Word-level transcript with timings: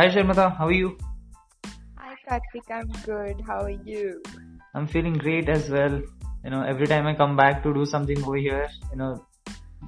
Hi 0.00 0.08
Sharmata, 0.08 0.56
how 0.56 0.66
are 0.66 0.72
you? 0.72 0.96
Hi 1.98 2.14
Karthik, 2.26 2.70
I'm 2.74 2.88
good. 3.04 3.42
How 3.46 3.64
are 3.64 3.76
you? 3.88 4.22
I'm 4.74 4.86
feeling 4.86 5.12
great 5.12 5.50
as 5.50 5.68
well. 5.68 6.00
You 6.42 6.48
know, 6.48 6.62
every 6.62 6.86
time 6.86 7.06
I 7.06 7.14
come 7.14 7.36
back 7.36 7.62
to 7.64 7.74
do 7.74 7.84
something 7.84 8.16
over 8.24 8.36
here, 8.36 8.66
you 8.90 8.96
know, 8.96 9.26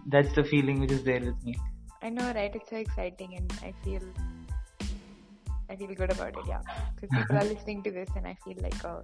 that's 0.09 0.35
the 0.35 0.45
feeling 0.45 0.81
which 0.81 0.93
is 0.93 1.03
there 1.03 1.21
with 1.21 1.43
me. 1.43 1.57
I 2.03 2.11
know, 2.11 2.31
right? 2.35 2.55
It's 2.55 2.69
so 2.69 2.77
exciting, 2.77 3.37
and 3.37 3.51
I 3.63 3.73
feel, 3.83 4.03
I 5.71 5.77
feel 5.77 5.95
good 5.95 6.13
about 6.13 6.37
it. 6.37 6.45
Yeah, 6.47 6.61
because 6.95 7.09
people 7.19 7.39
are 7.39 7.45
listening 7.45 7.83
to 7.85 7.91
this, 7.91 8.11
and 8.15 8.27
I 8.27 8.37
feel 8.45 8.59
like 8.61 8.85
a, 8.85 9.03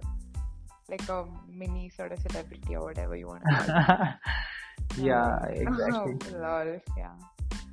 like 0.91 1.09
a 1.09 1.25
mini 1.51 1.89
sort 1.89 2.11
of 2.11 2.19
celebrity 2.19 2.75
or 2.75 2.83
whatever 2.83 3.15
you 3.15 3.25
want 3.25 3.41
to 3.49 3.55
call 3.55 3.65
it. 3.65 4.13
yeah, 5.09 5.43
exactly. 5.65 6.19
Oh, 6.35 6.37
lol, 6.37 6.79
yeah. 6.95 7.15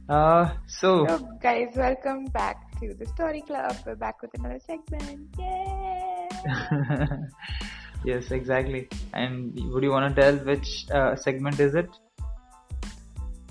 Uh, 0.09 0.55
so 0.67 1.05
So, 1.07 1.19
guys, 1.43 1.69
welcome 1.77 2.25
back 2.33 2.66
to 2.81 2.95
the 2.95 3.07
Story 3.07 3.41
Club. 3.41 3.75
We're 3.87 3.95
back 3.95 4.21
with 4.21 4.33
another 4.39 4.59
segment. 4.59 5.35
Yay! 5.39 6.29
yes, 8.05 8.31
exactly. 8.31 8.89
And 9.15 9.55
would 9.73 9.83
you 9.83 9.91
want 9.91 10.15
to 10.15 10.21
tell 10.21 10.37
which 10.45 10.87
uh, 10.91 11.17
segment 11.17 11.59
is 11.59 11.75
it? 11.75 11.89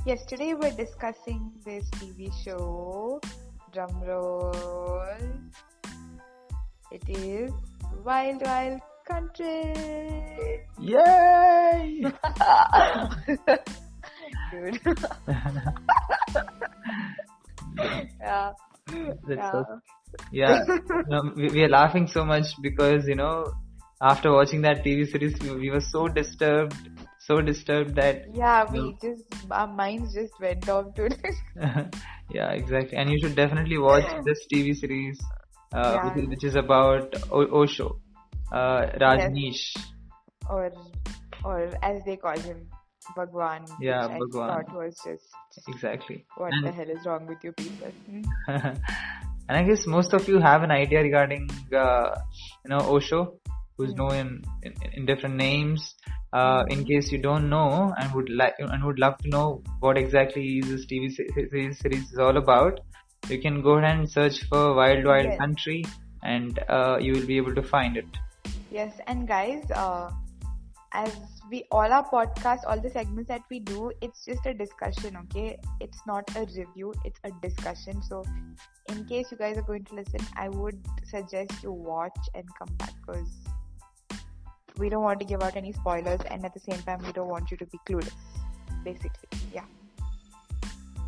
Yes, 0.05 0.23
today 0.25 0.53
we're 0.53 0.77
discussing 0.77 1.51
this 1.65 1.89
TV 1.91 2.31
show. 2.43 3.19
Drum 3.73 4.03
roll. 4.03 4.53
It 6.91 7.09
is 7.09 7.51
Wild 8.03 8.43
Wild 8.43 8.81
Country. 9.07 9.73
Yay! 10.79 12.05
Dude. 14.51 14.79
That's 19.27 19.39
yeah. 19.41 19.51
so 19.51 19.65
yeah 20.31 20.59
no, 21.07 21.21
we, 21.35 21.49
we 21.49 21.63
are 21.63 21.69
laughing 21.69 22.07
so 22.07 22.23
much 22.25 22.45
because 22.61 23.07
you 23.07 23.15
know 23.15 23.51
after 24.01 24.31
watching 24.31 24.61
that 24.61 24.83
tv 24.83 25.09
series 25.11 25.37
we, 25.41 25.55
we 25.55 25.69
were 25.71 25.81
so 25.81 26.07
disturbed 26.07 26.75
so 27.19 27.41
disturbed 27.41 27.95
that 27.95 28.23
Yeah, 28.33 28.65
we 28.71 28.79
No. 28.79 28.97
just 29.01 29.23
our 29.51 29.67
minds 29.67 30.13
just 30.13 30.39
went 30.39 30.69
off 30.69 30.93
to 30.95 31.05
it. 31.05 31.19
yeah 32.29 32.51
exactly 32.51 32.97
and 32.97 33.09
you 33.09 33.19
should 33.19 33.35
definitely 33.35 33.77
watch 33.77 34.05
this 34.25 34.45
tv 34.53 34.75
series 34.75 35.19
uh, 35.73 35.93
Yeah. 35.93 36.03
which, 36.05 36.23
is, 36.23 36.29
which 36.29 36.43
is 36.43 36.55
about 36.55 37.13
o- 37.31 37.61
osho 37.61 37.99
uh, 38.51 38.85
rajneesh 39.05 39.75
or 40.49 40.71
or 41.43 41.69
as 41.83 42.03
they 42.05 42.17
call 42.17 42.37
him, 42.37 42.67
Bhagwan. 43.15 43.65
Yeah, 43.79 44.07
which 44.07 44.19
Bhagwan. 44.19 44.49
I 44.49 44.53
thought 44.63 44.73
was 44.75 44.95
just 45.03 45.67
exactly 45.67 46.25
what 46.37 46.51
And- 46.53 46.65
the 46.65 46.71
hell 46.71 46.89
is 46.89 47.05
wrong 47.05 47.27
with 47.27 47.43
you 47.43 47.51
people? 47.53 47.91
Hmm? 48.09 48.21
and 49.47 49.57
i 49.59 49.63
guess 49.63 49.85
most 49.85 50.13
of 50.17 50.27
you 50.27 50.39
have 50.39 50.63
an 50.63 50.71
idea 50.71 51.01
regarding 51.03 51.43
uh, 51.83 52.15
you 52.63 52.69
know 52.71 52.79
osho 52.93 53.19
who's 53.77 53.91
Hmm. 53.91 53.97
known 53.99 54.15
in, 54.21 54.29
in, 54.63 54.73
in 54.93 55.05
different 55.09 55.35
names 55.35 55.83
uh, 56.33 56.63
in 56.75 56.83
case 56.91 57.11
you 57.11 57.19
don't 57.25 57.47
know 57.49 57.93
and 57.99 58.13
would 58.15 58.29
like 58.41 58.55
and 58.59 58.83
would 58.83 58.99
love 59.05 59.17
to 59.19 59.29
know 59.35 59.61
what 59.81 59.97
exactly 60.03 60.61
this 60.69 60.85
tv 60.91 61.11
series, 61.17 61.79
series 61.79 62.11
is 62.11 62.17
all 62.27 62.37
about 62.43 62.79
you 63.29 63.39
can 63.45 63.61
go 63.61 63.73
ahead 63.77 63.97
and 63.99 64.09
search 64.17 64.43
for 64.49 64.63
wild 64.79 65.05
wild 65.11 65.25
Yes. 65.31 65.37
country 65.43 65.79
and 66.23 66.59
uh, 66.77 66.97
you 66.99 67.13
will 67.13 67.27
be 67.33 67.37
able 67.37 67.53
to 67.61 67.67
find 67.75 67.97
it 67.97 68.21
Yes, 68.71 68.99
and 69.07 69.25
guys, 69.27 69.63
uh, 69.71 70.09
as 70.95 71.13
we 71.51 71.63
all 71.71 71.93
our 71.97 72.05
podcasts, 72.09 72.65
all 72.65 72.79
the 72.79 72.89
segments 72.89 73.27
that 73.27 73.41
we 73.49 73.59
do, 73.59 73.91
it's 74.01 74.25
just 74.25 74.45
a 74.45 74.53
discussion, 74.53 75.17
okay? 75.23 75.57
It's 75.79 75.99
not 76.07 76.35
a 76.35 76.45
review, 76.57 76.93
it's 77.03 77.19
a 77.23 77.31
discussion. 77.41 78.01
So, 78.01 78.23
in 78.89 79.05
case 79.05 79.31
you 79.31 79.37
guys 79.37 79.57
are 79.57 79.67
going 79.69 79.83
to 79.85 79.95
listen, 79.95 80.21
I 80.35 80.49
would 80.49 80.79
suggest 81.03 81.51
you 81.63 81.71
watch 81.71 82.17
and 82.33 82.45
come 82.59 82.75
back 82.77 82.93
because 83.05 83.29
we 84.77 84.89
don't 84.89 85.03
want 85.03 85.19
to 85.19 85.25
give 85.25 85.43
out 85.43 85.55
any 85.55 85.73
spoilers, 85.73 86.21
and 86.29 86.45
at 86.45 86.53
the 86.53 86.59
same 86.59 86.81
time, 86.83 87.03
we 87.05 87.11
don't 87.11 87.29
want 87.29 87.51
you 87.51 87.57
to 87.57 87.65
be 87.65 87.79
clueless. 87.89 88.13
Basically, 88.83 89.39
yeah. 89.53 89.65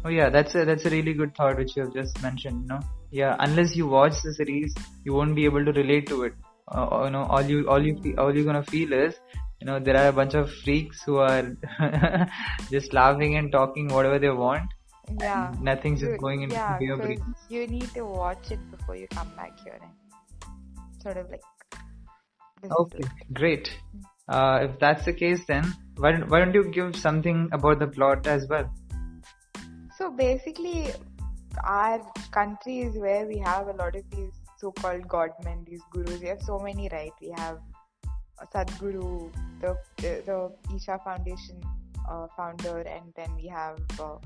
Oh 0.05 0.09
yeah, 0.09 0.29
that's 0.29 0.55
a 0.55 0.65
that's 0.65 0.85
a 0.85 0.89
really 0.89 1.13
good 1.13 1.35
thought 1.35 1.57
which 1.57 1.75
you 1.75 1.83
have 1.83 1.93
just 1.93 2.21
mentioned. 2.21 2.61
You 2.63 2.67
know, 2.67 2.79
yeah, 3.11 3.35
unless 3.39 3.75
you 3.75 3.87
watch 3.87 4.21
the 4.23 4.33
series, 4.33 4.75
you 5.03 5.13
won't 5.13 5.35
be 5.35 5.45
able 5.45 5.65
to 5.65 5.71
relate 5.71 6.07
to 6.07 6.23
it. 6.23 6.33
Uh, 6.67 7.03
you 7.05 7.11
know, 7.11 7.23
all 7.23 7.41
you 7.41 7.67
all 7.69 7.85
you 7.89 8.15
all 8.17 8.35
you're 8.35 8.45
gonna 8.45 8.63
feel 8.63 8.93
is, 8.93 9.19
know, 9.67 9.79
there 9.79 9.97
are 9.97 10.07
a 10.07 10.13
bunch 10.13 10.33
of 10.33 10.51
freaks 10.51 11.03
who 11.03 11.17
are 11.17 11.55
just 12.71 12.93
laughing 12.93 13.35
and 13.35 13.51
talking 13.51 13.87
whatever 13.89 14.17
they 14.17 14.29
want. 14.29 14.73
Yeah. 15.19 15.53
Nothing's 15.61 16.01
just 16.01 16.19
going 16.19 16.41
into 16.41 16.55
yeah, 16.55 16.79
your 16.79 16.97
brain. 16.97 17.35
you 17.49 17.67
need 17.67 17.89
to 17.93 18.03
watch 18.05 18.51
it 18.51 18.59
before 18.71 18.95
you 18.95 19.07
come 19.07 19.29
back 19.35 19.59
here 19.63 19.79
and 19.81 21.01
sort 21.01 21.17
of 21.17 21.29
like. 21.29 21.41
Okay, 22.79 23.03
great. 23.33 23.71
Uh, 24.27 24.59
if 24.63 24.79
that's 24.79 25.05
the 25.05 25.13
case, 25.13 25.45
then 25.47 25.73
why 25.97 26.11
don't 26.11 26.29
why 26.29 26.39
don't 26.39 26.53
you 26.53 26.63
give 26.77 26.95
something 26.95 27.49
about 27.53 27.79
the 27.79 27.87
plot 27.87 28.27
as 28.27 28.47
well? 28.49 28.69
So 29.97 30.11
basically, 30.11 30.91
our 31.63 32.01
country 32.31 32.79
is 32.81 32.97
where 32.97 33.25
we 33.25 33.37
have 33.37 33.67
a 33.67 33.73
lot 33.73 33.95
of 33.95 34.09
these 34.11 34.33
so-called 34.57 35.07
godmen, 35.07 35.65
these 35.69 35.81
gurus. 35.91 36.19
We 36.19 36.27
have 36.27 36.41
so 36.41 36.59
many, 36.59 36.89
right? 36.91 37.13
We 37.21 37.33
have 37.37 37.59
Sadhguru, 38.45 39.31
the 39.61 39.77
the, 39.97 40.21
the 40.25 40.75
Isha 40.75 40.99
Foundation 41.03 41.61
uh, 42.09 42.27
founder, 42.35 42.79
and 42.79 43.13
then 43.15 43.35
we 43.35 43.47
have 43.47 43.77
uh, 43.99 44.17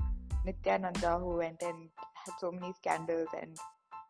Nityananda, 0.44 1.18
who 1.18 1.36
went 1.36 1.62
and 1.62 1.88
had 2.14 2.34
so 2.40 2.50
many 2.52 2.72
scandals, 2.74 3.28
and 3.40 3.56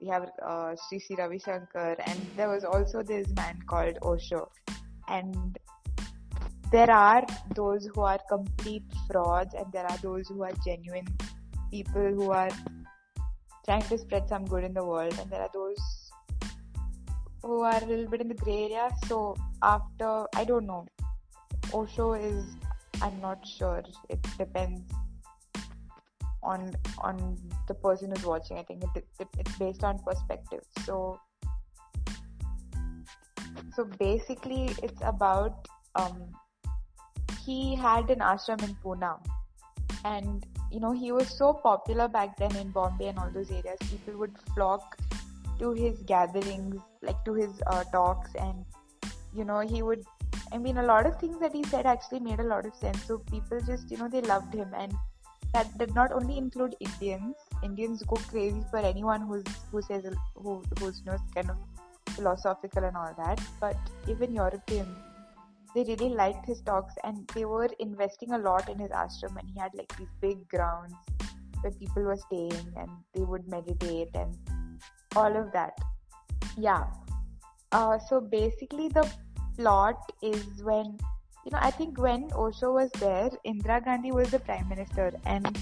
we 0.00 0.08
have 0.08 0.28
uh, 0.44 0.74
Sri 0.88 0.98
Sri 0.98 1.16
Ravi 1.16 1.38
Shankar, 1.38 1.96
and 2.06 2.20
there 2.36 2.48
was 2.48 2.64
also 2.64 3.02
this 3.02 3.28
man 3.36 3.58
called 3.66 3.98
Osho, 4.02 4.50
and 5.08 5.58
there 6.70 6.90
are 6.90 7.24
those 7.54 7.88
who 7.94 8.02
are 8.02 8.18
complete 8.28 8.84
frauds, 9.10 9.54
and 9.54 9.70
there 9.72 9.86
are 9.86 9.98
those 9.98 10.28
who 10.28 10.42
are 10.42 10.52
genuine 10.64 11.06
people 11.70 12.12
who 12.12 12.30
are 12.30 12.50
trying 13.64 13.82
to 13.82 13.98
spread 13.98 14.28
some 14.28 14.44
good 14.44 14.64
in 14.64 14.74
the 14.74 14.84
world, 14.84 15.16
and 15.20 15.30
there 15.30 15.40
are 15.40 15.50
those 15.54 15.78
who 17.42 17.60
are 17.62 17.82
a 17.82 17.86
little 17.86 18.08
bit 18.08 18.20
in 18.20 18.28
the 18.28 18.34
gray 18.34 18.64
area. 18.64 18.90
So 19.06 19.36
after 19.62 20.26
I 20.34 20.44
don't 20.44 20.66
know, 20.66 20.86
Osho 21.72 22.14
is 22.14 22.44
I'm 23.00 23.20
not 23.20 23.46
sure. 23.46 23.82
It 24.08 24.22
depends 24.38 24.82
on 26.42 26.74
on 26.98 27.36
the 27.68 27.74
person 27.74 28.10
who's 28.10 28.24
watching. 28.24 28.58
I 28.58 28.62
think 28.62 28.84
it, 28.84 29.04
it, 29.20 29.28
it's 29.38 29.58
based 29.58 29.84
on 29.84 29.98
perspective. 29.98 30.62
So 30.84 31.20
so 33.74 33.84
basically, 33.98 34.70
it's 34.82 35.00
about 35.02 35.68
um 35.96 36.32
he 37.44 37.74
had 37.74 38.10
an 38.10 38.20
ashram 38.20 38.62
in 38.62 38.74
Pune 38.84 39.18
and 40.04 40.46
you 40.70 40.80
know 40.80 40.92
he 40.92 41.12
was 41.12 41.28
so 41.36 41.52
popular 41.52 42.08
back 42.08 42.36
then 42.36 42.54
in 42.56 42.70
bombay 42.70 43.08
and 43.08 43.18
all 43.18 43.30
those 43.30 43.50
areas 43.50 43.78
people 43.90 44.18
would 44.18 44.36
flock 44.54 44.96
to 45.62 45.72
his 45.72 46.02
gatherings 46.02 46.80
like 47.02 47.24
to 47.24 47.34
his 47.34 47.62
uh, 47.68 47.84
talks 47.92 48.34
and 48.34 48.64
you 49.34 49.44
know 49.44 49.60
he 49.60 49.82
would 49.82 50.04
i 50.52 50.58
mean 50.58 50.78
a 50.78 50.86
lot 50.90 51.06
of 51.06 51.18
things 51.20 51.38
that 51.44 51.54
he 51.58 51.62
said 51.72 51.86
actually 51.86 52.20
made 52.20 52.40
a 52.40 52.48
lot 52.52 52.66
of 52.66 52.74
sense. 52.74 53.04
So 53.04 53.18
people 53.30 53.60
just 53.60 53.90
you 53.90 53.96
know 53.98 54.08
they 54.08 54.22
loved 54.22 54.54
him. 54.54 54.72
And 54.76 54.94
that 55.54 55.76
did 55.78 55.94
not 55.94 56.12
only 56.12 56.38
include 56.38 56.74
indians. 56.80 57.36
Indians 57.62 58.02
go 58.02 58.16
crazy 58.16 58.64
for 58.70 58.78
anyone 58.78 59.22
who's 59.22 59.44
who 59.70 59.82
says 59.82 60.04
who 60.34 60.62
who's 60.78 61.02
you 61.04 61.12
know 61.12 61.18
kind 61.34 61.50
of 61.50 61.56
philosophical 62.16 62.84
and 62.84 62.96
all 62.96 63.14
that. 63.18 63.40
But 63.60 63.76
even 64.08 64.32
europeans 64.32 64.98
they 65.74 65.84
really 65.84 66.10
liked 66.10 66.44
his 66.46 66.60
talks 66.60 66.94
and 67.02 67.26
they 67.34 67.46
were 67.46 67.68
investing 67.78 68.32
a 68.32 68.38
lot 68.38 68.68
in 68.68 68.78
his 68.78 68.90
ashram. 68.90 69.38
And 69.38 69.48
he 69.48 69.58
had 69.58 69.74
like 69.74 69.96
these 69.96 70.14
big 70.20 70.46
grounds 70.48 70.94
where 71.62 71.72
people 71.72 72.02
were 72.02 72.16
staying 72.16 72.66
and 72.76 72.90
they 73.14 73.22
would 73.22 73.48
meditate 73.48 74.10
and 74.14 74.36
all 75.16 75.36
of 75.36 75.52
that. 75.52 75.72
Yeah. 76.56 76.84
Uh, 77.70 77.98
so 78.08 78.20
basically 78.20 78.88
the 78.88 79.08
plot 79.56 80.12
is 80.22 80.62
when 80.62 80.98
you 81.44 81.50
know 81.52 81.58
i 81.60 81.70
think 81.70 81.98
when 81.98 82.28
osho 82.34 82.72
was 82.72 82.90
there 82.92 83.30
indira 83.46 83.84
gandhi 83.84 84.12
was 84.12 84.30
the 84.30 84.38
prime 84.38 84.68
minister 84.68 85.12
and 85.26 85.58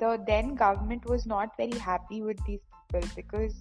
the 0.00 0.22
then 0.26 0.54
government 0.54 1.04
was 1.06 1.26
not 1.26 1.56
very 1.56 1.78
happy 1.78 2.22
with 2.22 2.38
these 2.46 2.60
people 2.92 3.08
because 3.16 3.54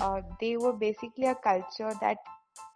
uh, 0.00 0.20
they 0.40 0.56
were 0.56 0.72
basically 0.72 1.26
a 1.26 1.34
culture 1.34 1.92
that 2.00 2.16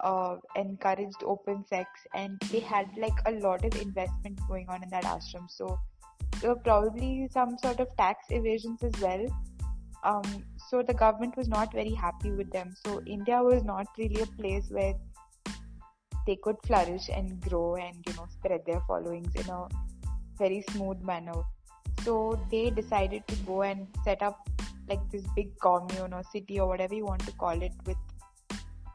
uh, 0.01 0.35
encouraged 0.55 1.23
open 1.23 1.65
sex 1.67 1.89
and 2.13 2.39
they 2.51 2.59
had 2.59 2.87
like 2.97 3.19
a 3.25 3.31
lot 3.31 3.63
of 3.65 3.81
investment 3.81 4.39
going 4.47 4.67
on 4.69 4.83
in 4.83 4.89
that 4.89 5.03
ashram. 5.03 5.49
So 5.49 5.79
there 6.39 6.51
were 6.51 6.61
probably 6.61 7.27
some 7.31 7.57
sort 7.57 7.79
of 7.79 7.87
tax 7.97 8.25
evasions 8.29 8.83
as 8.83 9.01
well 9.01 9.25
um, 10.11 10.45
so 10.69 10.81
the 10.81 10.93
government 10.93 11.35
was 11.37 11.47
not 11.47 11.73
very 11.73 11.93
happy 11.93 12.31
with 12.31 12.51
them 12.51 12.73
so 12.85 13.01
india 13.17 13.41
was 13.49 13.63
not 13.63 13.87
really 13.97 14.21
a 14.21 14.31
place 14.41 14.69
where 14.69 14.93
they 16.27 16.37
could 16.47 16.55
flourish 16.67 17.09
and 17.09 17.39
grow 17.41 17.75
and 17.75 17.95
you 18.07 18.13
know 18.13 18.27
spread 18.37 18.61
their 18.65 18.81
followings 18.87 19.35
in 19.35 19.49
a 19.49 19.67
very 20.37 20.63
smooth 20.71 21.01
manner 21.01 21.41
so 22.03 22.39
they 22.51 22.69
decided 22.69 23.27
to 23.27 23.35
go 23.51 23.61
and 23.63 23.87
set 24.03 24.21
up 24.21 24.49
like 24.89 24.99
this 25.11 25.23
big 25.35 25.49
commune 25.59 26.13
or 26.13 26.23
city 26.31 26.59
or 26.59 26.67
whatever 26.67 26.93
you 26.93 27.05
want 27.05 27.25
to 27.25 27.31
call 27.43 27.61
it 27.61 27.73
with 27.85 27.97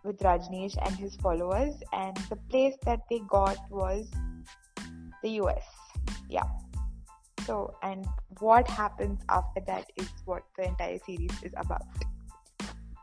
with 0.04 0.18
Rajneesh 0.20 0.76
and 0.84 0.94
his 0.96 1.16
followers, 1.16 1.74
and 1.92 2.16
the 2.28 2.36
place 2.48 2.74
that 2.84 3.00
they 3.10 3.20
got 3.28 3.58
was 3.70 4.10
the 5.22 5.30
US. 5.42 5.62
Yeah. 6.28 6.44
So, 7.50 7.74
and 7.82 8.06
what 8.38 8.68
happens 8.68 9.20
after 9.28 9.60
that 9.66 9.90
is 9.96 10.08
what 10.24 10.42
the 10.56 10.66
entire 10.66 10.98
series 11.04 11.32
is 11.42 11.52
about. 11.56 11.82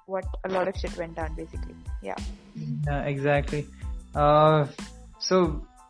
What 0.05 0.23
a 0.45 0.49
lot 0.49 0.69
of 0.69 0.75
shit 0.77 0.97
went 0.97 1.15
down, 1.15 1.35
basically. 1.35 1.75
Yeah. 2.01 2.15
Yeah, 2.85 3.01
exactly. 3.13 3.67
Uh, 4.15 4.67
so 5.19 5.39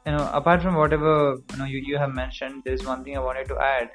you 0.08 0.14
know, 0.14 0.28
apart 0.34 0.64
from 0.64 0.76
whatever 0.76 1.36
you 1.52 1.58
know 1.60 1.66
you, 1.66 1.84
you 1.86 1.98
have 2.00 2.16
mentioned, 2.16 2.64
there's 2.66 2.84
one 2.84 3.04
thing 3.04 3.16
I 3.16 3.20
wanted 3.20 3.48
to 3.50 3.58
add. 3.60 3.92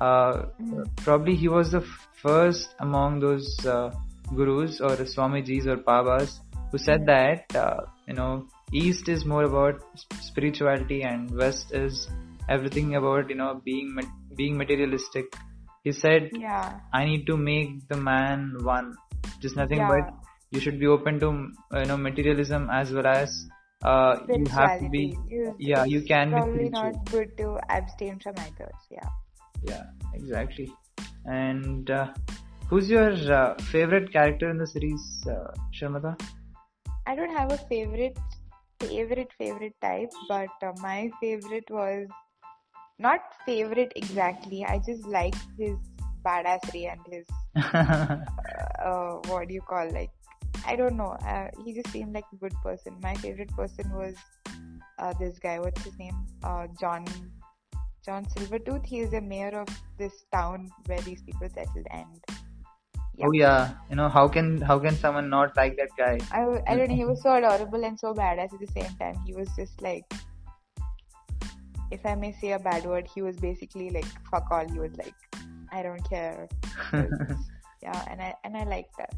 Uh, 0.00 0.32
Mhm. 0.62 0.84
Probably 1.02 1.34
he 1.34 1.48
was 1.48 1.72
the 1.72 1.80
f- 1.80 2.08
first 2.22 2.76
among 2.86 3.18
those 3.18 3.48
uh, 3.66 3.90
gurus 4.36 4.80
or 4.80 4.94
Swamijis 5.14 5.66
or 5.66 5.76
Babas 5.88 6.40
who 6.70 6.78
said 6.78 7.04
that 7.06 7.56
uh, 7.64 7.80
you 8.06 8.14
know 8.14 8.46
East 8.84 9.08
is 9.08 9.24
more 9.34 9.42
about 9.50 9.82
sp- 10.04 10.22
spirituality 10.30 11.02
and 11.02 11.36
West 11.42 11.74
is 11.82 12.06
everything 12.48 12.94
about 12.96 13.30
you 13.30 13.36
know 13.36 13.60
being 13.64 13.98
being 14.36 14.56
materialistic. 14.56 15.26
He 15.82 15.92
said, 15.92 16.30
Yeah. 16.32 16.80
"I 16.92 17.04
need 17.04 17.26
to 17.26 17.36
make 17.36 17.88
the 17.88 17.96
man 17.96 18.46
one." 18.62 18.94
Just 19.40 19.56
nothing 19.56 19.78
Yeah. 19.78 19.88
but 19.88 20.14
you 20.50 20.60
should 20.60 20.78
be 20.78 20.86
open 20.86 21.20
to 21.20 21.30
you 21.80 21.86
know 21.86 21.96
materialism 21.96 22.70
as 22.70 22.92
well 22.92 23.06
as 23.06 23.48
uh, 23.82 24.16
you 24.28 24.46
have 24.46 24.78
to 24.78 24.88
be 24.88 25.04
You- 25.26 25.54
yeah 25.58 25.84
you 25.84 26.02
can 26.02 26.30
be 26.30 26.40
probably 26.40 26.68
not 26.70 27.10
good 27.10 27.36
to 27.38 27.58
abstain 27.68 28.18
from 28.18 28.34
others. 28.46 28.88
Yeah. 28.90 29.08
Yeah, 29.62 29.84
exactly. 30.12 30.72
And 31.24 31.90
uh, 31.90 32.08
who's 32.68 32.90
your 32.90 33.12
uh, 33.32 33.54
favorite 33.72 34.12
character 34.12 34.50
in 34.50 34.58
the 34.58 34.66
series, 34.66 35.04
uh, 35.26 35.52
Sharmata? 35.72 36.20
I 37.06 37.14
don't 37.14 37.30
have 37.30 37.52
a 37.52 37.58
favorite, 37.68 38.18
favorite, 38.80 39.30
favorite 39.38 39.74
type, 39.80 40.12
but 40.28 40.48
uh, 40.62 40.72
my 40.80 41.10
favorite 41.20 41.70
was 41.70 42.08
not 42.98 43.20
favorite 43.44 43.92
exactly. 43.96 44.64
I 44.64 44.78
just 44.78 45.06
like 45.06 45.34
his 45.58 45.76
badassery 46.24 46.90
and 46.90 47.00
his 47.10 47.26
uh, 47.74 49.18
what 49.28 49.48
do 49.48 49.54
you 49.54 49.60
call 49.60 49.90
like 49.92 50.10
I 50.66 50.76
don't 50.76 50.96
know. 50.96 51.16
Uh, 51.26 51.48
he 51.64 51.74
just 51.74 51.90
seemed 51.90 52.14
like 52.14 52.24
a 52.32 52.36
good 52.36 52.54
person. 52.62 52.96
My 53.02 53.14
favorite 53.16 53.50
person 53.54 53.90
was 53.92 54.14
uh, 54.98 55.12
this 55.20 55.38
guy. 55.38 55.58
What's 55.58 55.82
his 55.82 55.98
name? 55.98 56.14
Uh, 56.42 56.66
John 56.80 57.04
John 58.04 58.24
Silvertooth. 58.26 58.86
He 58.86 59.00
is 59.00 59.10
the 59.10 59.20
mayor 59.20 59.60
of 59.60 59.68
this 59.98 60.24
town 60.32 60.70
where 60.86 61.00
these 61.00 61.22
people 61.22 61.48
settled, 61.48 61.86
and 61.90 62.06
yeah. 63.16 63.26
Oh 63.26 63.32
yeah, 63.32 63.74
you 63.90 63.96
know 63.96 64.08
how 64.08 64.26
can 64.28 64.60
how 64.60 64.78
can 64.78 64.96
someone 64.96 65.28
not 65.28 65.56
like 65.56 65.76
that 65.76 65.90
guy? 65.98 66.18
I, 66.32 66.62
I 66.66 66.76
don't 66.76 66.88
know. 66.88 66.94
He 66.94 67.04
was 67.04 67.22
so 67.22 67.34
adorable 67.34 67.84
and 67.84 67.98
so 67.98 68.14
badass 68.14 68.52
at 68.54 68.60
the 68.60 68.72
same 68.80 68.94
time. 68.96 69.20
He 69.26 69.34
was 69.34 69.48
just 69.56 69.82
like, 69.82 70.04
if 71.94 72.04
I 72.12 72.14
may 72.24 72.32
say 72.40 72.52
a 72.52 72.58
bad 72.58 72.84
word, 72.92 73.08
he 73.14 73.22
was 73.28 73.36
basically 73.46 73.90
like 73.90 74.10
fuck 74.30 74.50
all. 74.50 74.68
He 74.76 74.78
was 74.78 74.96
like, 75.04 75.14
I 75.72 75.82
don't 75.86 76.04
care. 76.08 76.48
yeah, 77.82 78.04
and 78.10 78.20
I 78.28 78.34
and 78.44 78.56
I 78.56 78.64
like 78.74 78.90
that. 78.98 79.14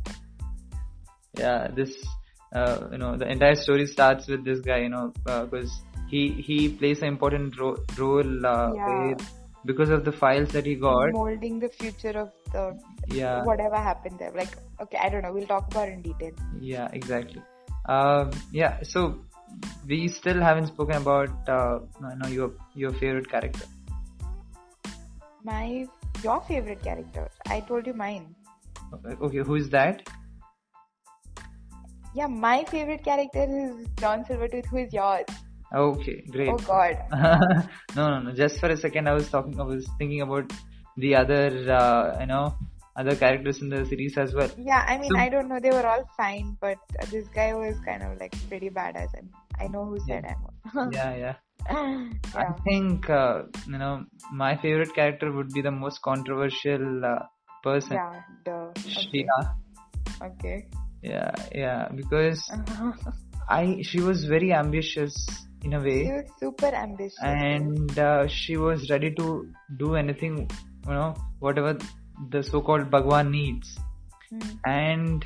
yeah, 1.38 1.68
this 1.80 1.96
uh, 2.54 2.88
you 2.92 2.98
know 2.98 3.16
the 3.16 3.28
entire 3.36 3.56
story 3.64 3.86
starts 3.86 4.28
with 4.34 4.44
this 4.44 4.60
guy, 4.60 4.78
you 4.86 4.88
know, 4.88 5.12
because 5.24 5.80
he 6.08 6.22
he 6.50 6.68
plays 6.68 7.02
an 7.02 7.08
important 7.08 7.58
ro- 7.58 7.76
role 7.98 8.46
uh, 8.46 8.72
Yeah. 8.74 9.14
because 9.70 9.90
of 9.90 10.04
the 10.08 10.12
files 10.12 10.50
that 10.56 10.66
he 10.72 10.74
got. 10.86 11.12
Molding 11.12 11.58
the 11.66 11.68
future 11.68 12.14
of 12.24 12.30
the 12.52 12.64
Yeah, 13.20 13.42
whatever 13.44 13.76
happened 13.76 14.18
there. 14.24 14.32
Like, 14.40 14.56
okay, 14.86 14.98
I 14.98 15.08
don't 15.14 15.22
know. 15.28 15.32
We'll 15.32 15.46
talk 15.54 15.66
about 15.74 15.88
it 15.88 15.94
in 15.94 16.02
detail. 16.02 16.32
yeah, 16.60 16.88
exactly. 17.00 17.42
Um, 17.94 18.30
yeah, 18.52 18.82
so 18.82 19.02
we 19.86 20.08
still 20.08 20.40
haven't 20.40 20.66
spoken 20.66 20.96
about 20.96 21.48
uh, 21.48 21.78
you 22.00 22.18
know 22.18 22.28
your 22.28 22.52
your 22.74 22.92
favorite 22.92 23.28
character. 23.30 23.64
My 25.44 25.86
your 26.22 26.40
favorite 26.42 26.82
character. 26.82 27.28
I 27.46 27.60
told 27.60 27.86
you 27.86 27.94
mine. 27.94 28.34
Okay, 29.20 29.38
who 29.38 29.56
is 29.56 29.68
that? 29.70 30.08
Yeah, 32.14 32.26
my 32.26 32.64
favorite 32.64 33.04
character 33.04 33.44
is 33.44 33.86
John 33.96 34.24
Silvertooth. 34.24 34.66
Who 34.66 34.78
is 34.78 34.92
yours? 34.92 35.26
Okay, 35.74 36.22
great. 36.30 36.48
Oh 36.48 36.58
God. 36.58 36.96
no, 37.96 38.08
no, 38.08 38.20
no. 38.20 38.32
Just 38.32 38.58
for 38.60 38.68
a 38.68 38.76
second, 38.76 39.08
I 39.08 39.12
was 39.12 39.28
talking. 39.28 39.60
I 39.60 39.64
was 39.64 39.86
thinking 39.98 40.22
about 40.22 40.52
the 40.96 41.14
other, 41.14 41.48
uh, 41.70 42.18
you 42.20 42.26
know, 42.26 42.56
other 42.96 43.14
characters 43.14 43.60
in 43.62 43.68
the 43.68 43.84
series 43.86 44.16
as 44.18 44.34
well. 44.34 44.50
Yeah, 44.58 44.84
I 44.88 44.98
mean, 44.98 45.10
So- 45.10 45.18
I 45.18 45.28
don't 45.28 45.48
know. 45.48 45.60
They 45.60 45.70
were 45.70 45.86
all 45.86 46.04
fine, 46.16 46.56
but 46.60 46.78
this 47.10 47.26
guy 47.28 47.54
was 47.54 47.76
kind 47.84 48.02
of 48.02 48.18
like 48.20 48.34
pretty 48.48 48.70
badass, 48.70 49.08
and 49.18 49.28
I 49.60 49.68
know 49.68 49.84
who 49.84 49.98
said 50.06 50.24
I'm. 50.24 50.90
Yeah, 50.98 51.16
yeah. 51.16 51.34
I 51.68 52.46
think 52.64 53.10
uh, 53.10 53.42
you 53.66 53.78
know 53.78 54.04
my 54.32 54.56
favorite 54.64 54.94
character 54.94 55.30
would 55.32 55.48
be 55.52 55.62
the 55.62 55.70
most 55.70 56.00
controversial 56.02 57.04
uh, 57.04 57.18
person, 57.62 57.94
Yeah. 57.94 58.20
Duh. 58.44 58.70
Okay. 59.04 59.26
Okay. 60.22 60.68
Yeah, 61.02 61.32
yeah, 61.54 61.88
because 61.94 62.40
I 63.48 63.82
she 63.82 64.00
was 64.00 64.24
very 64.24 64.52
ambitious 64.52 65.14
in 65.64 65.74
a 65.74 65.80
way. 65.80 66.04
She 66.04 66.12
was 66.12 66.30
super 66.40 66.66
ambitious. 66.84 67.18
and 67.22 67.98
uh, 67.98 68.26
she 68.28 68.56
was 68.56 68.88
ready 68.90 69.12
to 69.14 69.48
do 69.76 69.94
anything, 69.96 70.48
you 70.86 70.92
know, 70.92 71.14
whatever 71.40 71.76
the 72.30 72.42
so-called 72.42 72.90
Bhagwan 72.90 73.30
needs. 73.30 73.78
Hmm. 74.30 74.40
and 74.64 75.24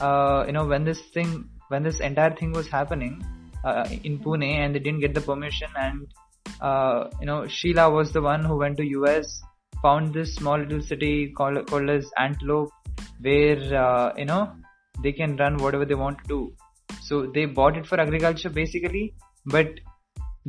uh, 0.00 0.44
you 0.46 0.52
know 0.52 0.66
when 0.66 0.84
this 0.84 1.00
thing 1.14 1.48
when 1.68 1.82
this 1.82 2.00
entire 2.00 2.34
thing 2.34 2.52
was 2.52 2.68
happening 2.68 3.22
uh, 3.64 3.86
in 4.02 4.18
Pune 4.18 4.44
and 4.44 4.74
they 4.74 4.78
didn't 4.78 5.00
get 5.00 5.14
the 5.14 5.20
permission 5.20 5.68
and 5.76 6.06
uh, 6.62 7.10
you 7.20 7.26
know 7.26 7.42
Sheela 7.42 7.92
was 7.92 8.12
the 8.12 8.22
one 8.22 8.44
who 8.44 8.56
went 8.56 8.78
to 8.78 8.84
US 8.84 9.42
found 9.82 10.14
this 10.14 10.34
small 10.34 10.58
little 10.58 10.80
city 10.80 11.32
called, 11.36 11.66
called 11.66 11.90
as 11.90 12.10
Antelope 12.16 12.72
where 13.20 13.74
uh, 13.84 14.14
you 14.16 14.24
know 14.24 14.52
they 15.02 15.12
can 15.12 15.36
run 15.36 15.58
whatever 15.58 15.84
they 15.84 15.94
want 15.94 16.18
to 16.22 16.28
do 16.28 16.52
so 17.02 17.26
they 17.26 17.44
bought 17.44 17.76
it 17.76 17.86
for 17.86 18.00
agriculture 18.00 18.48
basically 18.48 19.14
but 19.44 19.68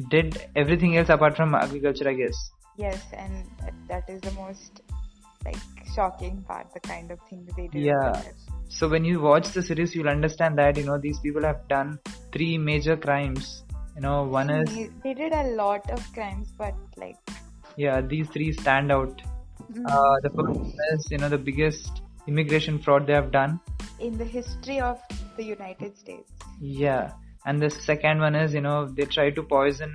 did 0.10 0.42
everything 0.56 0.96
else 0.96 1.10
apart 1.10 1.36
from 1.36 1.54
agriculture 1.54 2.08
I 2.08 2.14
guess 2.14 2.52
Yes, 2.80 3.04
and 3.12 3.46
that 3.90 4.10
is 4.10 4.22
the 4.22 4.32
most 4.32 4.80
like 5.46 5.58
shocking 5.96 6.44
part. 6.48 6.74
The 6.74 6.80
kind 6.82 7.12
of 7.12 7.20
thing 7.30 7.46
that 7.46 7.56
they 7.56 7.68
did. 7.68 7.84
Yeah. 7.84 8.22
So 8.68 8.88
when 8.88 9.04
you 9.06 9.20
watch 9.22 9.50
the 9.50 9.64
series, 9.64 9.96
you'll 9.96 10.10
understand 10.10 10.58
that 10.60 10.78
you 10.78 10.84
know 10.84 10.98
these 10.98 11.20
people 11.20 11.44
have 11.44 11.68
done 11.68 12.00
three 12.32 12.58
major 12.58 12.96
crimes. 12.98 13.64
You 13.96 14.02
know, 14.02 14.24
one 14.24 14.50
is 14.50 14.70
They- 15.04 15.14
did 15.14 15.34
a 15.34 15.48
lot 15.62 15.90
of 15.90 16.02
crimes, 16.14 16.54
but 16.58 16.76
like. 16.98 17.18
yeah, 17.76 18.02
these 18.02 18.28
three 18.36 18.52
stand 18.54 18.92
out. 18.92 19.22
mm, 19.72 19.86
Uh, 19.94 20.16
the 20.26 20.30
first 20.38 20.78
is 20.94 21.08
you 21.12 21.18
know 21.24 21.30
the 21.30 21.38
biggest 21.50 22.02
immigration 22.28 22.80
fraud 22.80 23.08
they 23.08 23.14
have 23.22 23.32
done. 23.42 23.60
in 24.08 24.18
the 24.20 24.26
history 24.34 24.76
of 24.90 25.00
the 25.38 25.44
United 25.46 25.98
States. 26.02 26.32
Yeah, 26.82 27.12
and 27.46 27.62
the 27.66 27.70
second 27.88 28.22
one 28.26 28.36
is 28.42 28.54
you 28.58 28.62
know 28.68 28.78
they 29.00 29.06
try 29.16 29.26
to 29.40 29.44
poison 29.56 29.92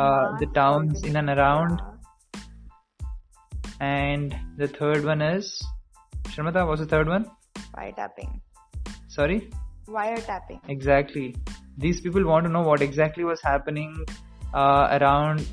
uh, 0.00 0.24
the 0.42 0.48
towns 0.58 1.02
in 1.10 1.16
and 1.20 1.30
around, 1.36 1.80
Yeah. 1.80 1.94
And 3.80 4.34
the 4.56 4.68
third 4.68 5.04
one 5.04 5.22
is 5.22 5.60
Sharmata. 6.28 6.66
What's 6.66 6.80
the 6.80 6.86
third 6.86 7.08
one? 7.08 7.26
Wiretapping. 7.76 8.40
Sorry. 9.08 9.50
Wiretapping. 9.88 10.60
Exactly. 10.68 11.34
These 11.78 12.00
people 12.00 12.24
want 12.24 12.44
to 12.46 12.50
know 12.52 12.62
what 12.62 12.82
exactly 12.82 13.24
was 13.24 13.40
happening 13.42 14.04
uh, 14.54 14.98
around 15.00 15.46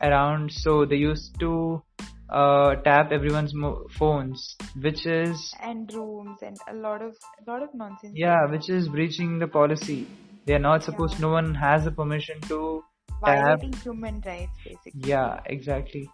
around. 0.00 0.52
So 0.52 0.84
they 0.84 0.96
used 0.96 1.38
to 1.40 1.82
uh, 2.28 2.74
tap 2.76 3.10
everyone's 3.12 3.54
mo- 3.54 3.86
phones, 3.98 4.56
which 4.80 5.06
is 5.06 5.52
And 5.60 5.92
rooms 5.92 6.38
and 6.42 6.56
a 6.68 6.74
lot 6.74 7.02
of 7.02 7.16
a 7.46 7.50
lot 7.50 7.62
of 7.62 7.70
nonsense. 7.74 8.12
yeah, 8.14 8.46
which 8.46 8.68
is 8.70 8.88
breaching 8.88 9.38
the 9.38 9.48
policy. 9.48 10.06
They 10.46 10.54
are 10.54 10.58
not 10.60 10.84
supposed. 10.84 11.14
Yeah. 11.14 11.20
No 11.26 11.28
one 11.30 11.54
has 11.54 11.84
the 11.84 11.90
permission 11.90 12.40
to 12.42 12.82
tap. 13.24 13.60
Violating 13.60 13.72
human 13.74 14.22
rights, 14.24 14.52
basically. 14.64 15.02
Yeah, 15.10 15.40
exactly. 15.46 16.08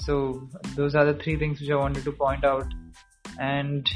So 0.00 0.48
those 0.74 0.94
are 0.94 1.04
the 1.04 1.14
three 1.14 1.36
things 1.36 1.60
which 1.60 1.70
I 1.70 1.76
wanted 1.76 2.04
to 2.04 2.12
point 2.12 2.44
out, 2.44 2.66
and 3.38 3.88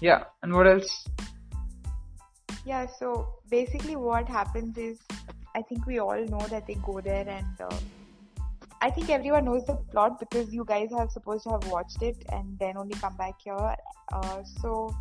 yeah, 0.00 0.24
and 0.42 0.52
what 0.52 0.66
else? 0.66 1.06
Yeah, 2.64 2.86
so 2.98 3.34
basically 3.48 3.96
what 3.96 4.28
happens 4.28 4.76
is 4.76 4.98
I 5.54 5.62
think 5.62 5.86
we 5.86 5.98
all 5.98 6.24
know 6.26 6.46
that 6.48 6.66
they 6.66 6.74
go 6.74 7.00
there 7.00 7.28
and 7.28 7.60
uh, 7.60 7.78
I 8.80 8.90
think 8.90 9.10
everyone 9.10 9.44
knows 9.44 9.64
the 9.64 9.76
plot 9.76 10.18
because 10.18 10.52
you 10.52 10.64
guys 10.64 10.90
are 10.92 11.08
supposed 11.08 11.44
to 11.44 11.50
have 11.50 11.66
watched 11.68 12.02
it 12.02 12.16
and 12.30 12.58
then 12.58 12.76
only 12.76 12.94
come 12.94 13.16
back 13.16 13.34
here. 13.42 13.76
Uh, 14.12 14.42
so 14.60 14.94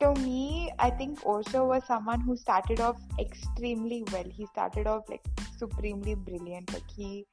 to 0.00 0.14
me, 0.20 0.70
I 0.78 0.90
think 0.90 1.26
Osho 1.26 1.66
was 1.66 1.84
someone 1.86 2.20
who 2.20 2.36
started 2.36 2.80
off 2.80 3.00
extremely 3.18 4.04
well. 4.12 4.24
He 4.30 4.46
started 4.46 4.86
off 4.86 5.08
like 5.08 5.24
supremely 5.64 6.14
brilliant. 6.14 6.72
Like 6.72 6.90
he 6.96 7.26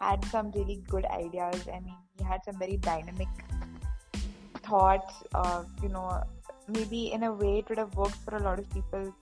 had 0.00 0.24
some 0.26 0.50
really 0.52 0.82
good 0.88 1.06
ideas. 1.06 1.66
I 1.68 1.80
mean, 1.80 1.96
he 2.18 2.24
had 2.24 2.44
some 2.44 2.58
very 2.58 2.76
dynamic 2.76 3.28
thoughts. 4.68 5.14
Uh, 5.34 5.64
you 5.82 5.88
know, 5.88 6.22
maybe 6.68 7.12
in 7.12 7.24
a 7.24 7.32
way 7.32 7.58
it 7.58 7.68
would 7.68 7.78
have 7.78 7.94
worked 7.94 8.20
for 8.28 8.36
a 8.36 8.42
lot 8.42 8.58
of 8.58 8.70
people. 8.70 9.12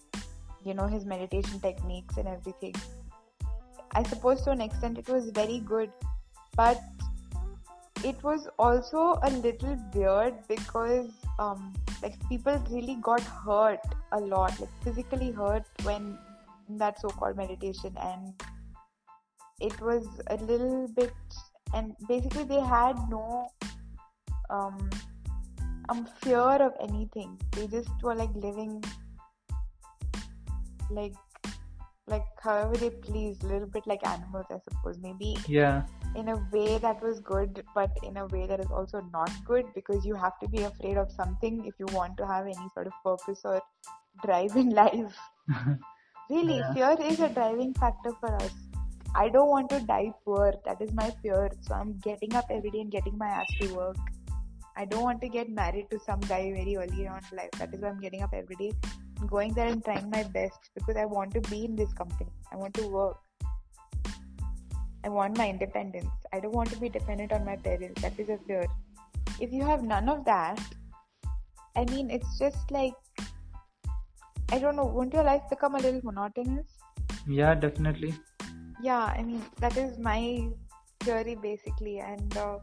You 0.64 0.74
know, 0.74 0.86
his 0.86 1.04
meditation 1.04 1.60
techniques 1.60 2.16
and 2.16 2.28
everything. 2.28 2.74
I 3.92 4.02
suppose 4.02 4.42
to 4.42 4.50
an 4.50 4.60
extent 4.60 4.98
it 4.98 5.08
was 5.08 5.30
very 5.30 5.60
good, 5.60 5.90
but 6.56 6.80
it 8.04 8.22
was 8.22 8.48
also 8.58 9.18
a 9.22 9.30
little 9.30 9.78
weird 9.94 10.34
because 10.48 11.08
um, 11.38 11.72
like 12.02 12.16
people 12.28 12.60
really 12.70 12.96
got 13.00 13.20
hurt 13.20 13.80
a 14.12 14.20
lot, 14.20 14.58
like 14.60 14.68
physically 14.82 15.30
hurt 15.30 15.64
when 15.84 16.18
that 16.68 17.00
so-called 17.00 17.36
meditation, 17.36 17.96
and 18.00 18.34
it 19.60 19.80
was 19.80 20.06
a 20.28 20.36
little 20.36 20.88
bit, 20.88 21.12
and 21.74 21.94
basically 22.08 22.44
they 22.44 22.60
had 22.60 22.96
no 23.10 23.48
um, 24.50 24.90
um 25.88 26.06
fear 26.22 26.38
of 26.68 26.72
anything. 26.80 27.38
They 27.52 27.66
just 27.66 27.90
were 28.02 28.14
like 28.14 28.34
living 28.34 28.82
like 30.90 31.14
like 32.08 32.24
however 32.40 32.76
they 32.76 32.90
pleased, 32.90 33.42
a 33.42 33.46
little 33.46 33.68
bit 33.68 33.86
like 33.86 34.06
animals, 34.06 34.46
I 34.50 34.58
suppose. 34.68 34.98
Maybe 35.02 35.36
yeah 35.48 35.82
in 36.16 36.28
a 36.28 36.36
way 36.50 36.78
that 36.78 37.02
was 37.02 37.20
good, 37.20 37.62
but 37.74 37.90
in 38.02 38.16
a 38.16 38.26
way 38.26 38.46
that 38.46 38.60
is 38.60 38.70
also 38.70 39.00
not 39.12 39.30
good 39.44 39.66
because 39.74 40.04
you 40.04 40.14
have 40.14 40.38
to 40.40 40.48
be 40.48 40.62
afraid 40.62 40.96
of 40.96 41.10
something 41.12 41.64
if 41.66 41.74
you 41.78 41.86
want 41.92 42.16
to 42.16 42.26
have 42.26 42.46
any 42.46 42.68
sort 42.74 42.86
of 42.86 42.92
purpose 43.04 43.40
or 43.44 43.60
drive 44.24 44.56
in 44.56 44.70
life. 44.82 45.18
really, 46.30 46.58
Yeah. 46.58 46.72
fear 46.74 46.96
is 47.00 47.20
a 47.20 47.28
driving 47.28 47.74
factor 47.74 48.12
for 48.20 48.34
us. 48.36 48.52
I 49.18 49.30
don't 49.30 49.48
want 49.48 49.70
to 49.70 49.80
die 49.80 50.12
poor. 50.24 50.52
That 50.66 50.80
is 50.82 50.92
my 50.92 51.10
fear. 51.22 51.50
So 51.62 51.74
I'm 51.74 51.98
getting 52.00 52.34
up 52.34 52.44
every 52.50 52.70
day 52.70 52.80
and 52.80 52.90
getting 52.90 53.16
my 53.16 53.28
ass 53.28 53.46
to 53.60 53.74
work. 53.74 53.96
I 54.76 54.84
don't 54.84 55.02
want 55.02 55.22
to 55.22 55.28
get 55.28 55.48
married 55.48 55.86
to 55.90 55.98
some 55.98 56.20
guy 56.20 56.52
very 56.52 56.76
early 56.76 57.06
on 57.08 57.20
in 57.30 57.36
life. 57.38 57.50
That 57.58 57.72
is 57.72 57.80
why 57.80 57.88
I'm 57.88 58.00
getting 58.00 58.22
up 58.22 58.34
every 58.34 58.56
day, 58.56 58.72
going 59.26 59.54
there 59.54 59.68
and 59.68 59.82
trying 59.82 60.10
my 60.10 60.22
best 60.24 60.68
because 60.74 60.96
I 60.96 61.06
want 61.06 61.32
to 61.32 61.40
be 61.48 61.64
in 61.64 61.74
this 61.74 61.94
company. 61.94 62.30
I 62.52 62.56
want 62.56 62.74
to 62.74 62.86
work. 62.88 63.16
I 65.02 65.08
want 65.08 65.38
my 65.38 65.48
independence. 65.48 66.10
I 66.34 66.40
don't 66.40 66.54
want 66.54 66.70
to 66.72 66.78
be 66.78 66.90
dependent 66.90 67.32
on 67.32 67.42
my 67.44 67.56
parents. 67.56 68.02
That 68.02 68.18
is 68.18 68.28
a 68.28 68.38
fear. 68.46 68.66
If 69.40 69.50
you 69.50 69.64
have 69.64 69.82
none 69.82 70.10
of 70.10 70.26
that, 70.26 70.60
I 71.74 71.86
mean, 71.86 72.10
it's 72.10 72.38
just 72.38 72.70
like, 72.70 72.94
I 74.52 74.58
don't 74.58 74.76
know, 74.76 74.84
won't 74.84 75.14
your 75.14 75.24
life 75.24 75.42
become 75.48 75.74
a 75.74 75.78
little 75.78 76.02
monotonous? 76.04 76.66
yeah 77.26 77.54
definitely 77.54 78.14
Yeah, 78.82 79.04
I 79.04 79.22
mean, 79.22 79.42
that 79.58 79.76
is 79.76 79.98
my 79.98 80.48
theory 81.00 81.34
basically. 81.34 82.00
And 82.00 82.36
uh, 82.36 82.58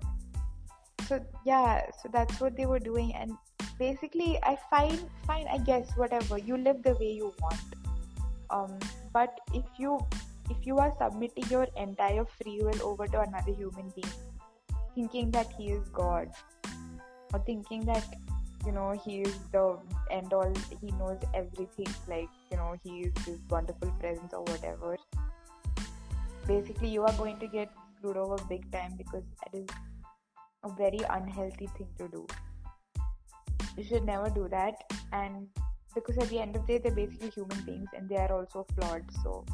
so, 1.08 1.20
yeah, 1.46 1.82
so 2.01 2.10
that's 2.12 2.39
what 2.39 2.55
they 2.55 2.65
were 2.65 2.79
doing. 2.79 3.13
And 3.15 3.34
basically, 3.79 4.39
I 4.43 4.58
find, 4.70 5.00
fine, 5.25 5.48
I 5.51 5.58
guess, 5.58 5.91
whatever, 5.96 6.38
you 6.38 6.58
live 6.58 6.84
the 6.84 6.96
way 6.96 7.12
you 7.12 7.34
want. 7.41 7.62
Um, 8.50 8.77
but 9.12 9.39
if 9.53 9.65
you 9.77 10.00
if 10.50 10.67
you 10.67 10.77
are 10.77 10.93
submitting 11.00 11.46
your 11.50 11.67
entire 11.77 12.25
free 12.25 12.60
will 12.62 12.82
over 12.84 13.08
to 13.08 13.22
another 13.22 13.53
human 13.53 13.91
being, 13.96 14.13
thinking 14.93 15.32
that 15.32 15.51
he 15.58 15.72
is 15.72 15.88
God, 15.89 16.29
or 17.34 17.39
thinking 17.46 17.86
that 17.86 18.05
you 18.65 18.72
know 18.72 18.91
he 19.05 19.22
is 19.22 19.39
the 19.51 19.77
end 20.12 20.34
all, 20.34 20.53
he 20.82 20.91
knows 20.91 21.20
everything, 21.34 21.88
like 22.08 22.29
you 22.51 22.58
know 22.58 22.75
he 22.84 23.01
is 23.08 23.13
this 23.25 23.39
wonderful 23.50 23.89
presence 24.00 24.34
or 24.34 24.43
whatever. 24.43 24.98
Basically, 26.47 26.89
you 26.89 27.03
are 27.03 27.13
going 27.13 27.39
to 27.39 27.47
get 27.47 27.69
screwed 27.97 28.17
over 28.17 28.38
big 28.50 28.69
time 28.71 28.95
because 28.97 29.23
that 29.43 29.57
is 29.57 29.67
a 30.63 30.69
very 30.73 31.00
unhealthy 31.09 31.67
thing 31.77 31.88
to 31.97 32.07
do. 32.09 32.27
You 33.77 33.83
should 33.83 34.05
never 34.05 34.29
do 34.29 34.47
that, 34.50 34.75
and 35.12 35.47
because 35.95 36.17
at 36.17 36.29
the 36.29 36.39
end 36.39 36.55
of 36.55 36.67
the 36.67 36.73
day, 36.73 36.79
they're 36.79 36.95
basically 36.95 37.29
human 37.29 37.62
beings 37.65 37.89
and 37.95 38.09
they 38.09 38.17
are 38.17 38.31
also 38.31 38.65
flawed. 38.75 39.03
So 39.23 39.45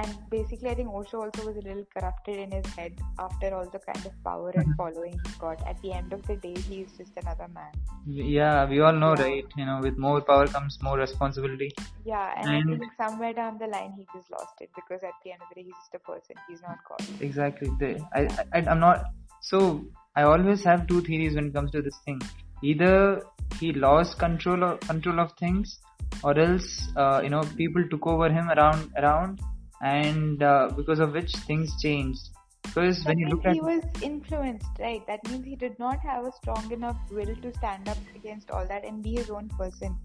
and 0.00 0.16
basically 0.30 0.68
i 0.70 0.74
think 0.74 0.88
osho 0.98 1.20
also 1.24 1.46
was 1.46 1.56
a 1.56 1.64
little 1.66 1.84
corrupted 1.96 2.38
in 2.44 2.50
his 2.56 2.66
head 2.74 2.92
after 3.26 3.54
all 3.54 3.68
the 3.74 3.80
kind 3.88 4.04
of 4.10 4.12
power 4.24 4.50
and 4.54 4.74
following 4.76 5.12
he 5.26 5.32
got. 5.38 5.60
At 5.66 5.80
the 5.82 5.92
end 5.92 6.12
of 6.12 6.26
the 6.26 6.36
day 6.36 6.54
he 6.68 6.76
is 6.82 6.92
just 6.98 7.12
another 7.22 7.48
man. 7.56 7.72
Yeah 8.06 8.68
we 8.68 8.80
all 8.80 8.92
know 8.92 9.14
Yeah. 9.16 9.24
right? 9.24 9.44
You 9.56 9.66
know 9.66 9.78
with 9.86 9.96
more 9.98 10.20
power 10.20 10.46
comes 10.46 10.78
more 10.82 10.96
responsibility. 10.98 11.70
Yeah 12.04 12.32
and, 12.36 12.48
And- 12.54 12.74
i 12.74 12.78
think 12.78 12.92
somewhere 13.02 13.32
down 13.40 13.58
the 13.58 13.68
line 13.76 13.92
he 13.98 14.06
just 14.14 14.30
lost 14.36 14.60
it 14.66 14.70
because 14.80 15.02
at 15.10 15.16
the 15.24 15.32
end 15.32 15.42
of 15.42 15.48
the 15.50 15.56
day 15.60 15.64
he's 15.68 15.80
just 15.84 15.94
a 16.00 16.02
person. 16.10 16.36
He's 16.48 16.62
not 16.62 16.78
god. 16.88 17.02
Exactly. 17.28 17.70
They, 17.80 17.92
I, 18.14 18.22
I 18.56 18.58
i'm 18.74 18.80
not 18.80 19.04
so 19.40 19.84
i 20.16 20.22
always 20.22 20.64
have 20.64 20.86
two 20.92 21.00
theories 21.08 21.34
when 21.40 21.46
it 21.48 21.54
comes 21.54 21.70
to 21.78 21.82
this 21.88 21.98
thing. 22.04 22.20
Either 22.62 23.22
he 23.60 23.72
lost 23.72 24.18
control 24.18 24.62
of 24.64 24.80
control 24.80 25.20
of 25.20 25.32
things 25.44 25.78
or 26.22 26.38
else 26.38 26.68
uh, 26.96 27.20
you 27.24 27.30
know 27.34 27.42
people 27.62 27.84
took 27.90 28.06
over 28.06 28.28
him 28.38 28.50
around 28.56 28.90
around 29.02 29.40
and 29.84 30.42
uh, 30.42 30.70
because 30.76 30.98
of 30.98 31.12
which 31.12 31.32
things 31.48 31.80
changed. 31.80 32.30
Because 32.62 33.04
that 33.04 33.10
when 33.10 33.18
you 33.18 33.28
look 33.28 33.44
at 33.44 33.52
he 33.54 33.60
was 33.60 33.82
influenced 34.02 34.66
right? 34.80 35.06
That 35.06 35.20
means 35.30 35.44
he 35.44 35.54
did 35.54 35.78
not 35.78 36.00
have 36.00 36.24
a 36.24 36.32
strong 36.32 36.72
enough 36.72 36.96
will 37.10 37.36
to 37.36 37.52
stand 37.58 37.88
up 37.88 37.98
against 38.16 38.50
all 38.50 38.66
that 38.66 38.84
and 38.84 39.02
be 39.02 39.16
his 39.16 39.30
own 39.30 39.48
person. 39.50 39.96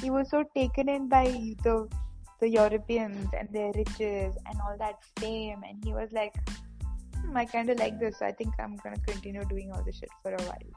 He 0.00 0.10
was 0.10 0.30
so 0.30 0.44
taken 0.54 0.88
in 0.88 1.08
by 1.08 1.24
the 1.64 1.88
the 2.40 2.48
europeans 2.48 3.28
and 3.38 3.48
their 3.52 3.72
riches 3.74 4.36
and 4.46 4.60
all 4.64 4.76
that 4.78 4.98
fame. 5.18 5.62
And 5.66 5.82
he 5.84 5.94
was 5.94 6.12
like 6.12 6.34
hmm, 7.16 7.36
i 7.36 7.44
kind 7.46 7.70
of 7.70 7.78
like 7.78 7.98
this. 7.98 8.18
So 8.18 8.26
i 8.26 8.32
think 8.32 8.54
i'm 8.58 8.76
gonna 8.76 9.02
continue 9.06 9.44
doing 9.44 9.72
all 9.72 9.82
this 9.82 9.98
shit 9.98 10.10
for 10.22 10.34
a 10.34 10.42
while 10.42 10.72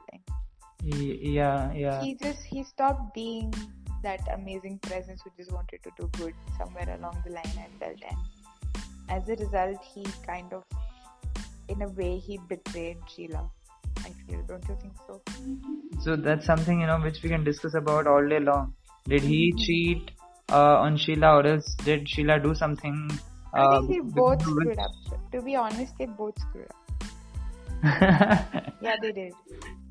yeah 0.85 1.73
yeah. 1.73 2.01
He 2.03 2.15
just 2.15 2.43
he 2.43 2.63
stopped 2.63 3.13
being 3.13 3.53
that 4.03 4.21
amazing 4.33 4.77
presence 4.79 5.21
who 5.23 5.31
just 5.37 5.51
wanted 5.51 5.81
to 5.83 5.91
do 5.97 6.09
good 6.17 6.35
somewhere 6.57 6.95
along 6.97 7.17
the 7.25 7.31
line 7.31 7.55
i 7.57 7.67
felt 7.79 7.97
and 8.07 8.17
as 9.09 9.29
a 9.29 9.35
result 9.35 9.77
he 9.93 10.05
kind 10.25 10.53
of 10.53 10.63
in 11.69 11.81
a 11.81 11.89
way 11.89 12.17
he 12.17 12.39
betrayed 12.49 12.97
sheela 13.13 13.49
i 13.99 14.09
feel. 14.09 14.41
Don't 14.47 14.67
you 14.69 14.77
think 14.81 14.93
so? 15.07 15.21
So 16.01 16.15
that's 16.15 16.45
something 16.45 16.81
you 16.81 16.87
know 16.87 16.99
which 16.99 17.21
we 17.23 17.29
can 17.29 17.43
discuss 17.43 17.73
about 17.73 18.07
all 18.07 18.27
day 18.27 18.39
long. 18.39 18.73
Did 19.07 19.21
he 19.21 19.53
cheat 19.57 20.11
uh, 20.49 20.77
on 20.85 20.97
sheela 20.97 21.31
or 21.39 21.47
else 21.47 21.75
did 21.83 22.05
sheela 22.05 22.41
do 22.41 22.53
something 22.53 22.97
i 23.53 23.61
uh, 23.61 23.81
think 23.81 23.91
they 23.91 24.21
both 24.21 24.41
screwed 24.41 24.79
up. 24.79 24.91
To 25.31 25.41
be 25.41 25.55
honest 25.55 25.93
they 25.97 26.05
both 26.05 26.39
screwed 26.39 26.67
up. 26.69 26.81
Yeah 28.81 28.95
they 29.01 29.11
did. 29.11 29.33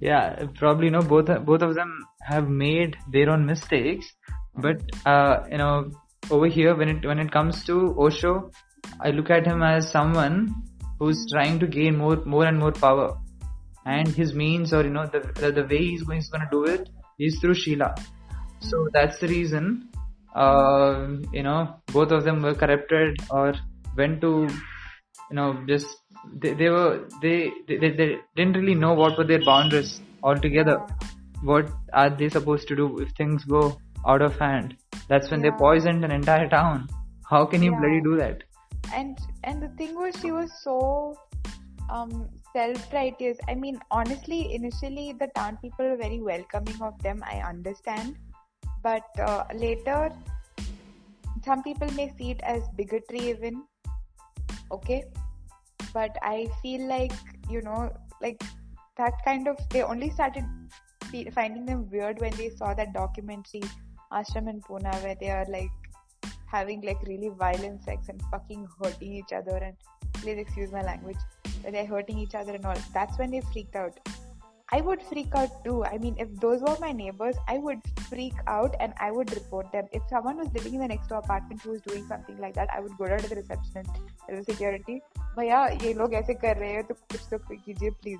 Yeah 0.00 0.46
probably 0.58 0.86
you 0.86 0.92
know 0.92 1.02
both 1.02 1.30
both 1.44 1.62
of 1.62 1.74
them 1.74 1.92
have 2.22 2.48
made 2.48 2.96
their 3.10 3.30
own 3.30 3.46
mistakes. 3.46 4.12
But 4.56 4.82
uh, 5.04 5.44
you 5.50 5.58
know 5.58 5.90
over 6.30 6.46
here 6.46 6.74
when 6.74 6.88
it 6.88 7.06
when 7.06 7.18
it 7.18 7.32
comes 7.32 7.64
to 7.64 7.94
osho 7.98 8.50
i 9.00 9.10
look 9.10 9.30
at 9.30 9.46
him 9.46 9.62
as 9.62 9.90
someone 9.90 10.54
who's 10.98 11.26
trying 11.32 11.58
to 11.58 11.66
gain 11.66 11.96
more 11.96 12.16
more 12.24 12.46
and 12.46 12.58
more 12.58 12.72
power. 12.72 13.16
And 13.86 14.08
his 14.08 14.32
means 14.34 14.72
or 14.72 14.82
you 14.84 14.90
know 14.90 15.06
the 15.14 15.20
the, 15.40 15.52
the 15.52 15.64
way 15.70 15.78
he's 15.86 16.02
going, 16.04 16.18
he's 16.20 16.30
going 16.30 16.44
to 16.44 16.48
do 16.50 16.64
it 16.74 16.88
is 17.18 17.38
through 17.40 17.54
sheela 17.62 17.88
so 18.68 18.88
that's 18.94 19.18
the 19.18 19.28
reason 19.28 19.88
uh, 20.34 21.08
you 21.32 21.42
know 21.42 21.58
both 21.92 22.10
of 22.10 22.24
them 22.24 22.40
were 22.42 22.54
corrupted 22.54 23.18
or 23.30 23.52
went 23.96 24.20
to 24.22 24.48
you 25.30 25.36
know 25.38 25.48
just 25.68 25.86
they, 26.42 26.54
they 26.54 26.70
were 26.70 27.06
they, 27.20 27.52
they 27.68 27.76
they 27.76 28.16
didn't 28.36 28.56
really 28.56 28.74
know 28.74 28.94
what 28.94 29.18
were 29.18 29.24
their 29.24 29.44
boundaries 29.44 30.00
altogether. 30.22 30.78
What 31.42 31.68
are 31.92 32.08
they 32.08 32.30
supposed 32.30 32.68
to 32.68 32.76
do 32.76 32.98
if 33.00 33.10
things 33.18 33.44
go 33.44 33.78
out 34.06 34.22
of 34.22 34.38
hand? 34.38 34.76
That's 35.08 35.30
when 35.30 35.42
they 35.42 35.50
poisoned 35.50 36.04
an 36.04 36.10
entire 36.10 36.48
town. 36.48 36.88
How 37.28 37.44
can 37.44 37.62
you 37.62 37.72
Yeah. 37.72 37.78
bloody 37.80 38.00
do 38.00 38.16
that 38.16 38.42
and 38.92 39.18
and 39.44 39.62
the 39.62 39.68
thing 39.80 39.94
was 39.94 40.14
she 40.20 40.30
was 40.32 40.50
so 40.62 41.16
um 41.90 42.28
self-righteous. 42.52 43.38
I 43.48 43.54
mean 43.54 43.80
honestly 43.90 44.54
initially 44.54 45.12
the 45.12 45.28
town 45.34 45.58
people 45.60 45.88
were 45.88 45.96
very 45.96 46.20
welcoming 46.20 46.80
of 46.80 47.00
them 47.02 47.22
i 47.26 47.38
understand. 47.38 48.16
But 48.82 49.04
uh, 49.18 49.44
later 49.54 50.12
some 51.44 51.62
people 51.62 51.90
may 51.92 52.12
see 52.18 52.30
it 52.32 52.40
as 52.42 52.62
bigotry 52.76 53.30
even 53.30 53.64
okay? 54.70 55.04
But 55.92 56.16
i 56.22 56.48
feel 56.62 56.88
like 56.88 57.12
you 57.50 57.62
know 57.62 57.92
like 58.20 58.42
that 58.96 59.12
kind 59.24 59.48
of 59.48 59.58
they 59.70 59.82
only 59.82 60.10
started 60.10 60.44
finding 61.32 61.64
them 61.64 61.88
weird 61.90 62.20
when 62.20 62.32
they 62.36 62.50
saw 62.50 62.74
that 62.74 62.92
documentary 62.92 63.62
ashram 64.12 64.48
in 64.48 64.60
pune 64.60 65.02
where 65.02 65.16
they 65.20 65.30
are 65.30 65.46
like 65.48 65.83
having 66.53 66.81
like 66.81 67.01
really 67.07 67.29
violent 67.29 67.83
sex 67.83 68.09
and 68.09 68.21
fucking 68.31 68.67
hurting 68.81 69.13
each 69.13 69.33
other 69.33 69.57
and 69.57 69.75
please 70.13 70.37
excuse 70.37 70.71
my 70.71 70.81
language 70.81 71.17
but 71.63 71.71
they're 71.71 71.85
hurting 71.85 72.17
each 72.17 72.35
other 72.35 72.53
and 72.53 72.65
all 72.65 72.75
that's 72.93 73.17
when 73.17 73.31
they 73.31 73.41
freaked 73.51 73.75
out 73.75 73.99
I 74.71 74.81
would 74.81 75.01
freak 75.01 75.33
out 75.33 75.63
too. 75.63 75.83
I 75.83 75.97
mean, 75.97 76.15
if 76.19 76.29
those 76.39 76.61
were 76.61 76.77
my 76.79 76.91
neighbors, 76.91 77.35
I 77.47 77.57
would 77.57 77.79
freak 78.07 78.35
out 78.45 78.75
and 78.79 78.93
I 78.99 79.09
would 79.09 79.33
report 79.33 79.71
them. 79.71 79.87
If 79.91 80.03
someone 80.09 80.37
was 80.37 80.47
living 80.53 80.75
in 80.75 80.81
the 80.81 80.87
next 80.87 81.07
door 81.07 81.17
apartment 81.17 81.61
who 81.63 81.71
was 81.71 81.81
doing 81.81 82.05
something 82.07 82.37
like 82.37 82.53
that, 82.53 82.69
I 82.71 82.79
would 82.79 82.95
go 82.95 83.07
down 83.07 83.17
to 83.19 83.29
the 83.29 83.35
receptionist 83.37 83.89
as 84.29 84.39
a 84.39 84.43
security. 84.51 85.01
भैया 85.37 85.65
ये 85.85 85.93
लोग 85.93 86.13
ऐसे 86.13 86.33
कर 86.43 86.57
रहे 86.57 86.71
हैं 86.73 86.83
तो 86.87 86.93
कुछ 87.11 87.21
तो 87.31 87.37
कीजिए 87.49 87.91
please. 88.03 88.19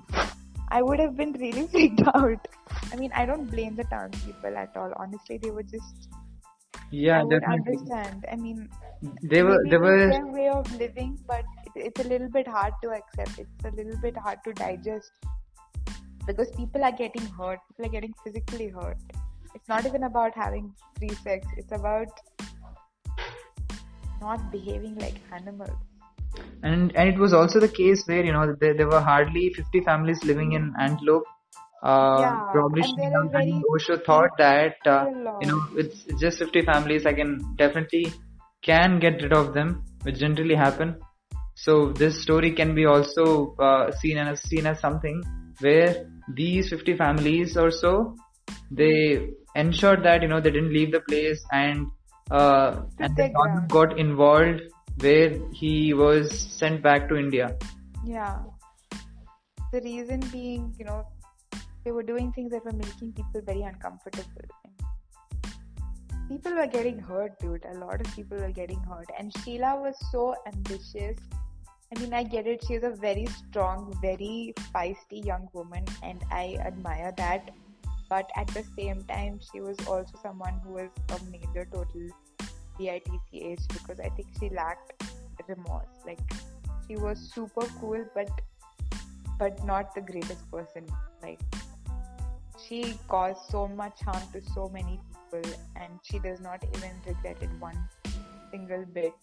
I 0.72 0.82
would 0.82 1.00
have 1.00 1.16
been 1.16 1.32
really 1.44 1.66
freaked 1.68 2.02
out. 2.14 2.48
I 2.92 2.96
mean, 2.96 3.12
I 3.12 3.26
don't 3.26 3.50
blame 3.50 3.76
the 3.76 3.84
townspeople 3.84 4.56
at 4.56 4.76
all. 4.76 4.92
Honestly, 4.96 5.38
they 5.38 5.50
were 5.50 5.68
just. 5.74 6.08
yeah, 6.91 7.19
I 7.19 7.23
would 7.23 7.39
definitely. 7.39 7.77
understand. 7.77 8.25
I 8.31 8.35
mean, 8.35 8.69
They 9.21 9.43
were 9.43 9.59
they 9.69 9.77
were 9.77 10.09
their 10.09 10.27
way 10.27 10.49
of 10.49 10.71
living, 10.79 11.17
but 11.27 11.43
it, 11.65 11.87
it's 11.87 12.03
a 12.03 12.07
little 12.07 12.29
bit 12.29 12.47
hard 12.47 12.73
to 12.83 12.91
accept. 12.91 13.39
It's 13.39 13.65
a 13.65 13.71
little 13.71 13.97
bit 14.01 14.17
hard 14.17 14.39
to 14.45 14.53
digest 14.53 15.11
because 16.27 16.51
people 16.51 16.83
are 16.83 16.91
getting 16.91 17.25
hurt. 17.39 17.59
People 17.67 17.85
are 17.87 17.93
getting 17.97 18.13
physically 18.23 18.69
hurt. 18.69 18.97
It's 19.53 19.67
not 19.69 19.85
even 19.85 20.03
about 20.03 20.35
having 20.35 20.73
free 20.97 21.13
sex. 21.23 21.47
It's 21.57 21.71
about 21.71 22.07
not 24.21 24.51
behaving 24.51 24.97
like 24.97 25.19
animals. 25.31 25.77
and 26.69 26.95
and 26.95 27.09
it 27.09 27.19
was 27.23 27.33
also 27.33 27.59
the 27.63 27.71
case 27.77 28.03
where 28.11 28.23
you 28.27 28.33
know 28.35 28.55
there, 28.61 28.73
there 28.73 28.87
were 28.87 29.01
hardly 29.01 29.43
50 29.53 29.81
families 29.81 30.23
living 30.23 30.53
in 30.53 30.73
Antelope. 30.79 31.25
Uh, 31.93 32.19
Yeah, 32.19 32.37
probably 32.51 32.81
and 32.83 32.97
there 32.97 33.11
Sheela 33.11 33.25
are 33.25 33.29
very 33.29 33.51
and 33.51 33.63
Osho 33.71 33.97
thought 34.05 34.37
that 34.39 34.87
uh, 34.87 35.05
you 35.41 35.47
know 35.47 35.59
it's, 35.77 36.03
just 36.19 36.39
50 36.39 36.63
families. 36.69 37.05
I 37.05 37.13
can 37.13 37.33
definitely 37.57 38.05
can 38.63 38.99
get 38.99 39.21
rid 39.21 39.33
of 39.33 39.53
them, 39.53 39.83
which 40.03 40.15
didn't 40.15 40.39
really 40.39 40.55
happen. 40.55 40.95
So 41.55 41.91
this 41.93 42.21
story 42.21 42.51
can 42.53 42.73
be 42.75 42.85
also 42.85 43.55
uh, 43.59 43.91
seen 43.91 44.17
as 44.17 44.41
seen 44.41 44.65
as 44.65 44.79
something 44.79 45.21
where 45.59 46.07
these 46.33 46.69
50 46.69 46.97
families 46.97 47.55
or 47.55 47.69
so 47.71 48.15
they 48.71 49.29
ensured 49.55 50.03
that 50.03 50.21
you 50.21 50.27
know 50.27 50.41
they 50.41 50.51
didn't 50.51 50.73
leave 50.73 50.91
the 50.91 51.01
place 51.01 51.43
and 51.51 51.87
uh, 52.31 52.81
and 52.99 53.15
the 53.15 53.21
their 53.21 53.29
government 53.29 53.69
ground. 53.69 53.89
got 53.91 53.99
involved 53.99 54.61
where 54.99 55.37
he 55.51 55.93
was 55.93 56.31
sent 56.59 56.81
back 56.81 57.07
to 57.09 57.15
India. 57.15 57.55
Yeah. 58.03 58.39
The 59.71 59.81
reason 59.81 60.21
being, 60.31 60.73
you 60.79 60.85
know, 60.85 61.05
they 61.85 61.91
were 61.91 62.03
doing 62.03 62.31
things 62.33 62.51
that 62.51 62.65
were 62.65 62.73
making 62.73 63.13
people 63.13 63.41
very 63.41 63.61
uncomfortable. 63.61 64.49
People 66.27 66.55
were 66.55 66.65
getting 66.65 66.97
hurt, 66.97 67.39
dude. 67.39 67.63
A 67.65 67.77
lot 67.77 68.01
of 68.01 68.15
people 68.15 68.39
were 68.39 68.51
getting 68.51 68.79
hurt. 68.79 69.07
And 69.17 69.31
Sheela 69.33 69.79
was 69.79 69.95
so 70.11 70.35
ambitious. 70.47 71.17
I 71.95 71.99
mean, 71.99 72.13
I 72.13 72.23
get 72.23 72.47
it. 72.47 72.63
She's 72.67 72.81
a 72.81 72.89
very 72.89 73.27
strong, 73.27 73.95
very 74.01 74.55
feisty 74.73 75.23
young 75.23 75.47
woman, 75.53 75.85
and 76.01 76.23
I 76.31 76.57
admire 76.59 77.13
that. 77.17 77.51
But 78.09 78.29
at 78.35 78.47
the 78.47 78.63
same 78.75 79.03
time, 79.03 79.39
she 79.51 79.61
was 79.61 79.77
also 79.87 80.17
someone 80.23 80.59
who 80.63 80.73
was 80.73 80.89
a 81.09 81.19
major 81.29 81.67
total 81.71 82.09
bitch 82.79 83.67
because 83.73 83.99
I 83.99 84.09
think 84.09 84.27
she 84.39 84.49
lacked 84.49 85.03
remorse. 85.47 85.85
Like, 86.05 86.19
she 86.87 86.95
was 86.95 87.19
super 87.19 87.67
cool, 87.79 88.03
but 88.15 88.29
but 89.37 89.63
not 89.65 89.93
the 89.93 90.01
greatest 90.01 90.49
person. 90.49 90.87
Like, 91.21 91.39
she 92.67 92.97
caused 93.07 93.39
so 93.49 93.67
much 93.67 94.01
harm 94.01 94.21
to 94.33 94.41
so 94.53 94.69
many 94.73 94.99
people, 95.09 95.51
and 95.75 95.99
she 96.03 96.19
does 96.19 96.39
not 96.39 96.63
even 96.75 96.91
regret 97.05 97.37
it 97.41 97.49
one 97.59 97.77
single 98.51 98.85
bit. 98.93 99.13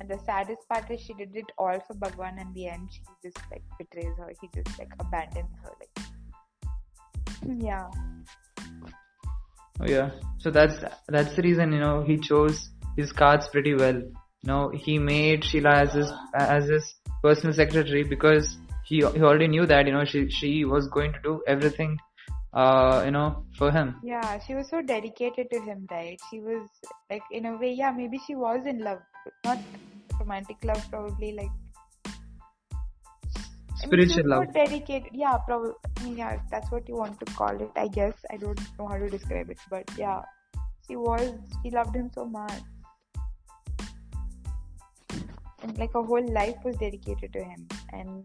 And 0.00 0.08
the 0.08 0.18
saddest 0.26 0.68
part 0.68 0.90
is 0.90 1.00
she 1.00 1.14
did 1.14 1.36
it 1.36 1.52
all 1.56 1.78
for 1.86 1.94
Bhagwan, 1.94 2.38
and 2.38 2.54
the 2.54 2.68
end, 2.68 2.88
she 2.92 3.00
just 3.22 3.38
like 3.50 3.62
betrays 3.78 4.16
her. 4.18 4.32
He 4.40 4.48
just 4.54 4.78
like 4.78 4.92
abandons 4.98 5.50
her. 5.62 5.72
Like, 5.80 7.62
yeah, 7.62 7.88
Oh 9.80 9.86
yeah. 9.86 10.10
So 10.38 10.50
that's 10.50 10.84
that's 11.08 11.34
the 11.34 11.42
reason 11.42 11.72
you 11.72 11.80
know 11.80 12.02
he 12.02 12.16
chose 12.16 12.70
his 12.96 13.12
cards 13.12 13.48
pretty 13.48 13.74
well. 13.74 13.96
You 13.96 14.48
know 14.50 14.70
he 14.70 14.98
made 14.98 15.42
Sheela 15.42 15.74
as 15.82 15.92
his 15.94 16.12
as 16.34 16.68
his 16.68 16.94
personal 17.22 17.54
secretary 17.54 18.04
because 18.04 18.56
he 18.84 18.96
he 18.96 19.22
already 19.22 19.48
knew 19.48 19.66
that 19.66 19.86
you 19.86 19.92
know 19.92 20.04
she 20.04 20.28
she 20.30 20.64
was 20.64 20.88
going 20.88 21.12
to 21.12 21.18
do 21.22 21.42
everything 21.46 21.98
uh 22.54 23.02
you 23.04 23.10
know 23.10 23.44
for 23.58 23.70
him. 23.70 23.94
yeah. 24.02 24.38
She 24.46 24.54
was 24.54 24.68
so 24.70 24.80
dedicated 24.82 25.50
to 25.50 25.60
him, 25.60 25.86
right? 25.90 26.18
She 26.30 26.40
was 26.40 26.68
like, 27.10 27.22
in 27.30 27.46
a 27.46 27.56
way, 27.56 27.72
yeah. 27.72 27.90
Maybe 27.90 28.18
she 28.26 28.34
was 28.36 28.66
in 28.66 28.78
love, 28.80 29.00
not 29.44 29.58
romantic 30.20 30.56
love, 30.64 30.84
probably 30.90 31.32
like 31.32 31.50
I 33.82 33.86
mean, 33.86 34.06
she 34.08 34.14
Spiritual 34.16 34.24
was 34.38 34.46
love. 34.46 34.54
dedicated. 34.54 35.10
Yeah, 35.12 35.36
probably. 35.46 35.72
Yeah, 36.04 36.38
that's 36.50 36.70
what 36.70 36.88
you 36.88 36.96
want 36.96 37.18
to 37.20 37.26
call 37.34 37.60
it. 37.60 37.70
I 37.76 37.88
guess 37.88 38.14
I 38.30 38.36
don't 38.36 38.60
know 38.78 38.88
how 38.88 38.98
to 38.98 39.08
describe 39.10 39.50
it, 39.50 39.58
but 39.68 39.84
yeah, 39.98 40.22
she 40.86 40.96
was. 40.96 41.32
She 41.62 41.70
loved 41.70 41.94
him 41.96 42.10
so 42.14 42.24
much, 42.24 42.62
and 45.62 45.76
like 45.78 45.92
her 45.92 46.02
whole 46.02 46.26
life 46.32 46.56
was 46.64 46.76
dedicated 46.76 47.32
to 47.32 47.44
him. 47.44 47.66
And 47.92 48.24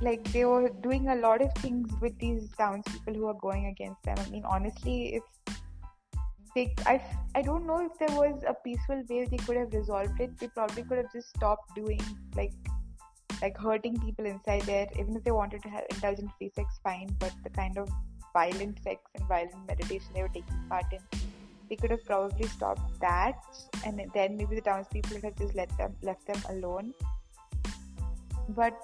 like 0.00 0.30
they 0.32 0.44
were 0.44 0.68
doing 0.82 1.08
a 1.08 1.16
lot 1.16 1.42
of 1.42 1.52
things 1.54 1.90
with 2.00 2.18
these 2.18 2.48
townspeople 2.56 3.14
who 3.14 3.26
are 3.26 3.34
going 3.34 3.66
against 3.66 4.02
them. 4.04 4.16
I 4.18 4.30
mean, 4.30 4.44
honestly, 4.44 5.16
if 5.16 5.22
they, 6.54 6.74
I, 6.86 7.02
I 7.34 7.42
don't 7.42 7.66
know 7.66 7.84
if 7.84 7.98
there 7.98 8.16
was 8.16 8.42
a 8.46 8.54
peaceful 8.54 9.02
way 9.08 9.24
they 9.24 9.36
could 9.38 9.56
have 9.56 9.72
resolved 9.72 10.20
it. 10.20 10.38
They 10.38 10.48
probably 10.48 10.82
could 10.84 10.98
have 10.98 11.12
just 11.12 11.30
stopped 11.30 11.74
doing 11.74 12.00
like 12.36 12.52
like 13.40 13.56
hurting 13.56 14.00
people 14.00 14.26
inside 14.26 14.62
there. 14.62 14.86
Even 14.98 15.16
if 15.16 15.24
they 15.24 15.30
wanted 15.30 15.62
to 15.62 15.68
have 15.68 15.84
indulge 15.90 16.18
in 16.18 16.30
free 16.38 16.50
sex, 16.54 16.80
fine. 16.82 17.14
But 17.18 17.32
the 17.44 17.50
kind 17.50 17.78
of 17.78 17.88
violent 18.32 18.82
sex 18.82 19.00
and 19.14 19.26
violent 19.28 19.66
meditation 19.66 20.08
they 20.14 20.22
were 20.22 20.28
taking 20.28 20.64
part 20.68 20.86
in, 20.92 21.00
they 21.68 21.76
could 21.76 21.90
have 21.90 22.04
probably 22.04 22.46
stopped 22.46 23.00
that, 23.00 23.36
and 23.84 24.00
then 24.14 24.36
maybe 24.36 24.54
the 24.54 24.60
townspeople 24.60 25.14
would 25.14 25.24
have 25.24 25.36
just 25.36 25.54
let 25.54 25.76
them 25.76 25.94
left 26.02 26.26
them 26.26 26.40
alone. 26.48 26.94
But 28.48 28.80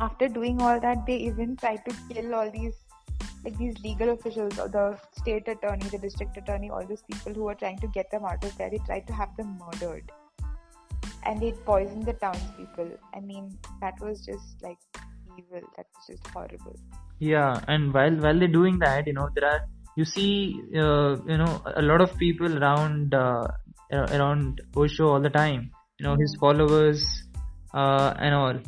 after 0.00 0.28
doing 0.28 0.60
all 0.60 0.80
that, 0.80 1.06
they 1.06 1.16
even 1.16 1.56
tried 1.56 1.84
to 1.88 1.96
kill 2.08 2.34
all 2.34 2.50
these 2.50 2.74
like 3.44 3.58
these 3.58 3.74
legal 3.82 4.10
officials 4.10 4.56
or 4.58 4.68
the 4.68 4.96
state 5.18 5.48
attorney, 5.48 5.84
the 5.88 5.98
district 5.98 6.36
attorney, 6.36 6.70
all 6.70 6.86
those 6.86 7.02
people 7.02 7.34
who 7.34 7.42
were 7.42 7.56
trying 7.56 7.78
to 7.78 7.88
get 7.88 8.08
them 8.10 8.24
out 8.24 8.44
of 8.44 8.56
there. 8.56 8.70
They 8.70 8.78
tried 8.86 9.06
to 9.08 9.12
have 9.12 9.36
them 9.36 9.58
murdered 9.58 10.12
and 11.24 11.40
they 11.40 11.52
poisoned 11.52 12.06
the 12.06 12.12
townspeople. 12.14 12.90
I 13.14 13.20
mean, 13.20 13.58
that 13.80 13.94
was 14.00 14.24
just 14.24 14.62
like 14.62 14.78
evil. 15.38 15.60
That 15.76 15.86
was 15.96 16.06
just 16.08 16.26
horrible. 16.28 16.76
Yeah, 17.18 17.60
and 17.68 17.92
while 17.92 18.14
while 18.16 18.38
they're 18.38 18.48
doing 18.48 18.78
that, 18.80 19.06
you 19.06 19.12
know, 19.12 19.28
there 19.34 19.48
are 19.48 19.60
you 19.96 20.04
see, 20.04 20.62
uh, 20.74 21.16
you 21.26 21.36
know, 21.36 21.62
a 21.76 21.82
lot 21.82 22.00
of 22.00 22.16
people 22.16 22.58
around 22.58 23.14
uh, 23.14 23.46
around 23.92 24.60
Osho 24.76 25.08
all 25.08 25.20
the 25.20 25.30
time. 25.30 25.70
You 25.98 26.06
know, 26.06 26.16
his 26.16 26.34
followers 26.40 27.24
uh, 27.74 28.14
and 28.18 28.34
all, 28.34 28.58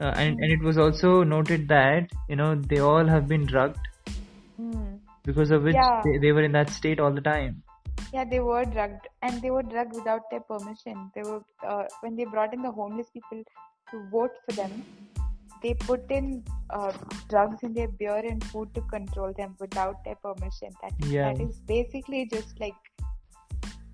uh, 0.00 0.12
and 0.16 0.38
and 0.38 0.52
it 0.52 0.60
was 0.60 0.78
also 0.78 1.22
noted 1.24 1.68
that 1.68 2.10
you 2.28 2.36
know 2.36 2.54
they 2.54 2.78
all 2.78 3.06
have 3.06 3.28
been 3.28 3.46
drugged 3.46 3.86
Hmm. 4.56 4.96
because 5.24 5.50
of 5.50 5.62
which 5.62 5.74
Yeah. 5.76 6.00
they, 6.04 6.18
they 6.18 6.32
were 6.32 6.42
in 6.42 6.52
that 6.52 6.70
state 6.70 7.00
all 7.00 7.12
the 7.12 7.20
time. 7.20 7.62
Yeah, 8.12 8.24
they 8.24 8.40
were 8.40 8.64
drugged, 8.64 9.06
and 9.22 9.40
they 9.42 9.50
were 9.50 9.62
drugged 9.62 9.94
without 9.94 10.22
their 10.30 10.40
permission. 10.40 11.10
They 11.14 11.22
were 11.22 11.42
uh, 11.66 11.84
when 12.00 12.16
they 12.16 12.24
brought 12.24 12.54
in 12.54 12.62
the 12.62 12.70
homeless 12.70 13.08
people 13.10 13.42
to 13.90 14.02
vote 14.10 14.32
for 14.44 14.52
them. 14.56 14.82
They 15.62 15.74
put 15.74 16.10
in 16.10 16.44
uh, 16.70 16.92
drugs 17.28 17.62
in 17.62 17.72
their 17.74 17.88
beer 17.88 18.16
and 18.30 18.42
food 18.44 18.72
to 18.74 18.80
control 18.82 19.32
them 19.36 19.56
without 19.60 20.04
their 20.04 20.14
permission. 20.26 20.70
That 20.82 21.06
Yeah. 21.06 21.32
that 21.32 21.40
is 21.46 21.60
basically 21.72 22.26
just 22.32 22.58
like 22.60 22.74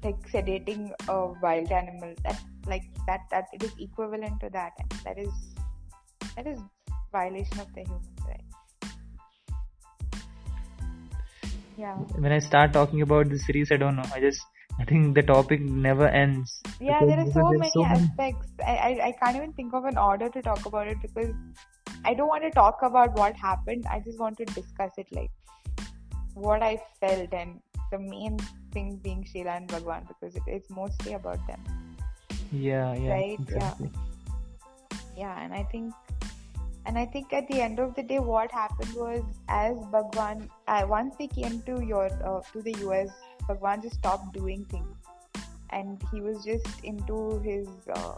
like 0.03 0.21
sedating 0.31 0.93
a 1.09 1.19
wild 1.43 1.73
animal. 1.73 2.15
That 2.25 2.41
like 2.67 2.85
that 3.07 3.21
that 3.31 3.47
it 3.55 3.63
is 3.63 3.75
equivalent 3.79 4.41
to 4.41 4.51
that. 4.51 4.73
And 4.79 4.91
that 5.05 5.19
is 5.19 5.54
that 6.37 6.47
is 6.47 6.61
violation 7.13 7.61
of 7.61 7.73
the 7.75 7.83
human 7.83 8.01
rights. 8.29 8.55
Yeah. 11.77 11.97
When 12.25 12.33
I 12.33 12.39
start 12.39 12.73
talking 12.73 13.03
about 13.03 13.29
the 13.31 13.39
series, 13.39 13.73
I 13.73 13.77
don't 13.77 13.97
know. 13.97 14.05
I 14.15 14.21
just 14.21 14.41
I 14.79 14.85
think 14.85 15.15
the 15.15 15.23
topic 15.23 15.61
never 15.61 16.09
ends. 16.09 16.61
Yeah, 16.81 17.05
there 17.05 17.21
are 17.21 17.31
so 17.31 17.49
many 17.51 17.71
so 17.71 17.83
many- 17.83 18.01
aspects. 18.01 18.49
I, 18.67 18.77
I, 18.77 19.07
I 19.09 19.13
can't 19.13 19.37
even 19.37 19.53
think 19.53 19.75
of 19.75 19.85
an 19.85 19.99
order 19.99 20.29
to 20.29 20.43
talk 20.43 20.67
about 20.67 20.89
it 20.89 20.99
because 21.01 21.33
I 22.05 22.15
don't 22.15 22.29
want 22.29 22.43
to 22.43 22.51
talk 22.51 22.83
about 22.83 23.17
what 23.17 23.37
happened. 23.37 23.87
I 23.89 24.01
just 24.01 24.19
want 24.19 24.37
to 24.39 24.45
discuss 24.47 24.93
it 24.99 25.07
like 25.13 25.31
what 26.35 26.63
I 26.63 26.81
felt 27.01 27.33
and 27.33 27.61
the 27.93 27.99
main 27.99 28.39
thing 28.73 28.97
being 29.03 29.25
Sheela 29.33 29.57
and 29.57 29.69
Bhagwan 29.69 30.07
because 30.09 30.35
it, 30.35 30.43
it's 30.47 30.71
mostly 30.71 31.13
about 31.15 31.39
them. 31.47 31.63
Yeah, 32.53 32.95
yeah, 32.95 33.11
Right, 33.11 33.39
yeah. 33.51 33.75
Yeah, 35.17 35.45
and 35.45 35.55
I 35.55 35.63
think 35.65 35.95
and 36.87 36.99
I 36.99 37.07
think 37.07 37.33
at 37.33 37.49
the 37.49 37.61
end 37.61 37.79
of 37.79 37.95
the 37.95 38.03
day 38.03 38.19
what 38.19 38.51
happened 38.51 38.95
was 38.95 39.23
as 39.49 39.77
Bhagwan 39.93 40.51
uh, 40.69 40.85
once 40.89 41.15
he 41.19 41.29
came 41.29 41.63
to 41.63 41.83
your 41.85 42.07
uh, 42.23 42.41
to 42.53 42.63
the 42.63 42.75
US 42.89 43.11
Bhagwan 43.49 43.83
just 43.83 43.97
stopped 43.97 44.33
doing 44.35 44.65
things 44.67 44.97
and 45.71 46.03
he 46.13 46.21
was 46.21 46.45
just 46.45 46.85
into 46.85 47.41
his 47.41 47.69
uh, 47.93 48.15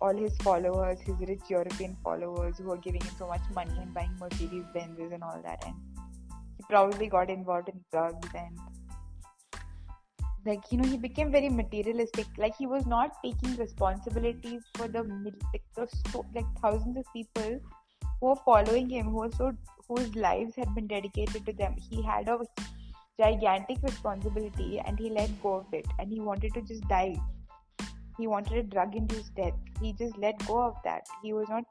all 0.00 0.16
his 0.16 0.36
followers, 0.38 1.00
his 1.00 1.16
rich 1.28 1.40
European 1.48 1.96
followers 2.02 2.58
who 2.58 2.64
were 2.64 2.76
giving 2.76 3.00
him 3.00 3.14
so 3.18 3.26
much 3.26 3.42
money 3.54 3.76
and 3.80 3.92
buying 3.92 4.14
Mercedes 4.20 4.64
Benzes 4.74 5.12
and 5.12 5.22
all 5.22 5.40
that. 5.44 5.64
And 5.66 5.74
he 6.56 6.64
probably 6.68 7.08
got 7.08 7.30
involved 7.30 7.68
in 7.68 7.80
drugs 7.90 8.28
and 8.34 8.58
like 10.46 10.60
you 10.70 10.78
know 10.78 10.88
he 10.88 10.96
became 10.96 11.32
very 11.32 11.48
materialistic 11.48 12.26
like 12.38 12.54
he 12.56 12.66
was 12.66 12.86
not 12.86 13.16
taking 13.24 13.56
responsibilities 13.56 14.62
for 14.76 14.86
the 14.86 15.02
like, 15.02 15.62
the 15.74 15.88
like 16.34 16.46
thousands 16.62 16.96
of 16.96 17.04
people 17.12 17.60
who 18.20 18.28
were 18.28 18.42
following 18.44 18.88
him 18.88 19.10
who 19.10 19.30
so 19.32 19.52
whose 19.88 20.14
lives 20.16 20.54
had 20.56 20.74
been 20.74 20.86
dedicated 20.86 21.46
to 21.46 21.52
them. 21.52 21.74
He 21.90 22.02
had 22.02 22.28
a 22.28 22.38
gigantic 23.20 23.78
responsibility 23.82 24.80
and 24.84 24.98
he 24.98 25.10
let 25.10 25.30
go 25.42 25.54
of 25.54 25.72
it 25.72 25.86
and 25.98 26.10
he 26.10 26.20
wanted 26.20 26.54
to 26.54 26.62
just 26.62 26.86
die. 26.88 27.16
He 28.18 28.26
wanted 28.26 28.58
a 28.58 28.62
drug 28.62 28.94
induced 28.96 29.34
death. 29.34 29.54
He 29.80 29.92
just 29.92 30.16
let 30.18 30.46
go 30.46 30.60
of 30.62 30.76
that. 30.84 31.06
He 31.22 31.32
was 31.32 31.48
not 31.48 31.64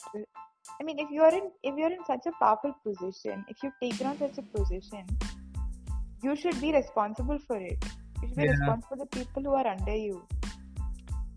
i 0.79 0.83
mean 0.83 0.99
if 0.99 1.09
you're 1.09 1.33
in 1.35 1.49
if 1.63 1.77
you're 1.77 1.91
in 1.91 2.03
such 2.05 2.25
a 2.25 2.31
powerful 2.39 2.73
position 2.85 3.45
if 3.47 3.61
you've 3.63 3.77
taken 3.81 4.07
on 4.07 4.17
such 4.17 4.37
a 4.37 4.41
position 4.41 5.05
you 6.23 6.35
should 6.35 6.59
be 6.59 6.73
responsible 6.73 7.39
for 7.39 7.57
it. 7.57 7.83
You 8.21 8.27
should 8.27 8.37
be 8.37 8.43
Yeah. 8.43 8.51
responsible 8.51 8.87
for 8.89 8.97
the 8.97 9.05
people 9.05 9.43
who 9.43 9.53
are 9.53 9.67
under 9.67 9.95
you. 9.95 10.25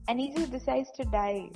And 0.08 0.18
he 0.18 0.32
just 0.34 0.50
decides 0.50 0.90
to 0.92 1.04
die 1.04 1.50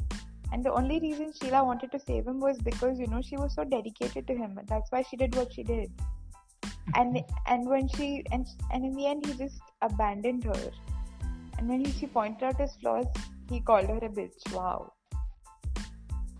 and 0.52 0.64
the 0.64 0.72
only 0.72 1.00
reason 1.00 1.32
sheela 1.32 1.64
wanted 1.64 1.90
to 1.92 1.98
save 1.98 2.26
him 2.26 2.40
was 2.40 2.58
because 2.58 2.98
you 2.98 3.06
know 3.06 3.20
she 3.22 3.36
was 3.36 3.54
so 3.54 3.64
dedicated 3.64 4.26
to 4.26 4.34
him. 4.34 4.58
That's 4.66 4.90
why 4.90 5.02
she 5.02 5.16
did 5.16 5.34
what 5.34 5.52
she 5.52 5.62
did. 5.62 5.90
And 6.94 7.22
and 7.46 7.68
when 7.68 7.88
she 7.88 8.24
and 8.32 8.46
and 8.72 8.84
in 8.84 8.94
the 8.94 9.06
end 9.06 9.26
he 9.26 9.34
just 9.34 9.60
abandoned 9.82 10.44
her. 10.44 10.70
And 11.58 11.68
when 11.68 11.84
he, 11.84 11.92
she 11.92 12.06
pointed 12.06 12.42
out 12.42 12.60
his 12.60 12.74
flaws 12.80 13.06
he 13.48 13.60
called 13.60 13.88
her 13.88 13.96
a 13.96 14.08
bitch. 14.08 14.52
Wow. 14.52 14.92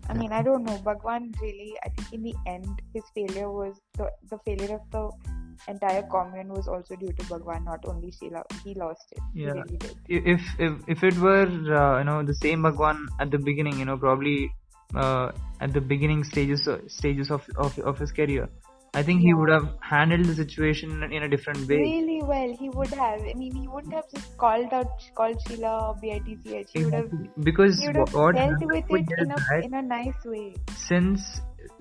I 0.07 0.13
mean 0.13 0.31
i 0.31 0.41
don't 0.41 0.63
know. 0.63 0.77
Bhagwan 0.77 1.33
really 1.41 1.73
i 1.83 1.89
think 1.89 2.13
in 2.13 2.23
the 2.23 2.35
end 2.45 2.81
his 2.93 3.03
failure 3.15 3.51
was 3.51 3.81
the 3.97 4.11
the 4.29 4.37
failure 4.45 4.75
of 4.75 4.91
the 4.91 5.34
entire 5.67 6.03
commune 6.15 6.49
was 6.49 6.67
also 6.67 6.95
due 6.95 7.13
to 7.19 7.25
bhagwan 7.31 7.63
not 7.65 7.87
only 7.93 8.11
sheela 8.19 8.43
he 8.63 8.73
lost 8.85 9.07
it 9.11 9.23
Yeah. 9.33 9.53
really 9.53 9.79
if 10.07 10.41
if 10.59 10.73
if 10.87 11.03
it 11.03 11.17
were 11.17 11.47
uh, 11.79 11.97
you 11.99 12.05
know 12.09 12.23
the 12.23 12.33
same 12.33 12.61
Bhagwan 12.61 13.07
at 13.19 13.31
the 13.31 13.37
beginning, 13.37 13.79
you 13.79 13.85
know, 13.85 13.97
probably 13.97 14.51
uh, 14.95 15.31
at 15.61 15.73
the 15.73 15.81
beginning 15.81 16.23
stages 16.23 16.67
stages 16.87 17.31
of 17.31 17.47
of, 17.57 17.77
of 17.79 17.99
his 17.99 18.11
career, 18.11 18.47
I 18.93 19.03
think 19.03 19.21
he 19.21 19.27
Yeah. 19.27 19.39
would 19.39 19.49
have 19.49 19.67
handled 19.81 20.25
the 20.25 20.35
situation 20.35 21.03
in 21.11 21.23
a 21.23 21.29
different 21.29 21.67
way. 21.67 21.79
really 21.79 22.21
well 22.27 22.53
he 22.59 22.69
would 22.69 22.93
have 22.99 23.25
i 23.31 23.33
mean 23.39 23.55
he 23.61 23.67
wouldn't 23.67 23.93
have 23.93 24.05
just 24.13 24.29
called 24.43 24.75
out 24.77 25.07
called 25.19 25.41
sheela 25.47 25.73
or 25.87 25.95
bitch 26.03 26.69
he 26.73 26.83
would 26.85 26.93
have 26.99 27.09
Because 27.49 27.79
he 27.81 27.87
would 27.87 27.99
have 28.03 28.13
what 28.13 28.35
dealt 28.39 28.63
with 28.75 28.95
it 28.99 29.11
in 29.25 29.31
a 29.39 29.41
in 29.67 29.73
a 29.73 29.81
nice 29.81 30.29
way 30.33 30.53
since 30.87 31.27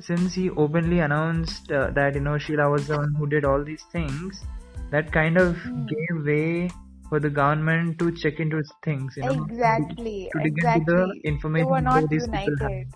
since 0.00 0.34
he 0.34 0.50
openly 0.50 1.00
announced 1.00 1.70
uh, 1.70 1.90
that 1.90 2.14
you 2.14 2.20
know 2.20 2.32
Sheela 2.32 2.70
was 2.70 2.86
the 2.86 2.96
one 2.96 3.14
who 3.18 3.26
did 3.26 3.44
all 3.44 3.64
these 3.64 3.84
things, 3.92 4.44
that 4.90 5.12
kind 5.12 5.36
of 5.38 5.56
Hmm. 5.56 5.86
gave 5.86 6.24
way 6.24 6.70
for 7.08 7.20
the 7.20 7.30
government 7.30 7.98
to 7.98 8.12
check 8.12 8.40
into 8.40 8.62
things. 8.82 9.14
You 9.16 9.24
know, 9.24 9.46
exactly 9.46 10.30
to 10.32 10.38
into 10.38 10.56
exactly 10.56 10.84
the 10.86 11.20
they 11.22 11.28
information 11.28 11.68
were 11.70 11.80
not 11.80 12.08
these 12.10 12.26
people 12.28 12.56
have. 12.60 12.72
united 12.72 12.86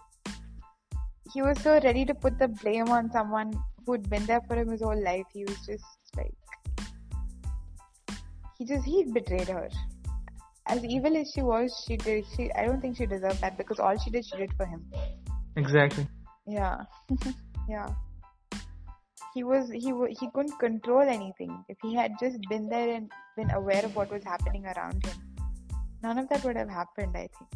he 1.32 1.42
was 1.42 1.60
so 1.60 1.78
ready 1.84 2.04
to 2.04 2.14
put 2.14 2.38
the 2.38 2.48
blame 2.48 2.88
on 2.88 3.10
someone 3.10 3.52
who'd 3.84 4.08
been 4.10 4.24
there 4.26 4.40
for 4.48 4.56
him 4.56 4.70
his 4.70 4.82
whole 4.82 5.02
life 5.04 5.26
he 5.32 5.44
was 5.44 5.58
just 5.66 5.84
like 6.16 6.34
he 8.58 8.64
just 8.64 8.84
he 8.84 9.04
betrayed 9.04 9.48
her 9.48 9.68
as 10.66 10.84
evil 10.84 11.16
as 11.16 11.30
she 11.34 11.42
was 11.42 11.84
she 11.86 11.96
did 11.96 12.24
she 12.34 12.50
i 12.54 12.64
don't 12.66 12.80
think 12.80 12.96
she 12.96 13.06
deserved 13.06 13.40
that 13.40 13.56
because 13.58 13.78
all 13.78 13.98
she 13.98 14.10
did 14.10 14.24
she 14.24 14.36
did 14.36 14.52
for 14.56 14.66
him 14.66 14.84
Exactly. 15.56 16.06
Yeah. 16.48 16.78
Yeah. 17.68 17.88
He 19.34 19.44
was 19.44 19.68
he 19.70 19.92
he 20.20 20.26
couldn't 20.34 20.58
control 20.58 21.02
anything. 21.02 21.52
If 21.68 21.76
he 21.82 21.94
had 21.94 22.12
just 22.20 22.38
been 22.48 22.68
there 22.68 22.88
and 22.94 23.10
been 23.36 23.50
aware 23.50 23.84
of 23.84 23.94
what 23.94 24.10
was 24.10 24.24
happening 24.24 24.64
around 24.74 25.04
him 25.04 25.18
none 26.02 26.18
of 26.18 26.28
that 26.28 26.44
would 26.44 26.56
have 26.56 26.68
happened 26.68 27.16
i 27.16 27.28
think. 27.36 27.50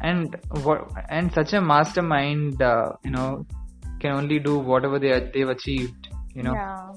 And 0.00 0.36
what 0.62 0.80
and 1.08 1.32
such 1.32 1.52
a 1.54 1.60
mastermind 1.60 2.62
uh, 2.62 2.92
you 3.04 3.10
know 3.10 3.46
can 4.00 4.12
only 4.12 4.38
do 4.38 4.58
whatever 4.58 4.98
they 5.04 5.12
they've 5.34 5.48
achieved 5.48 6.08
you 6.34 6.42
know. 6.44 6.52
Yeah. 6.52 6.92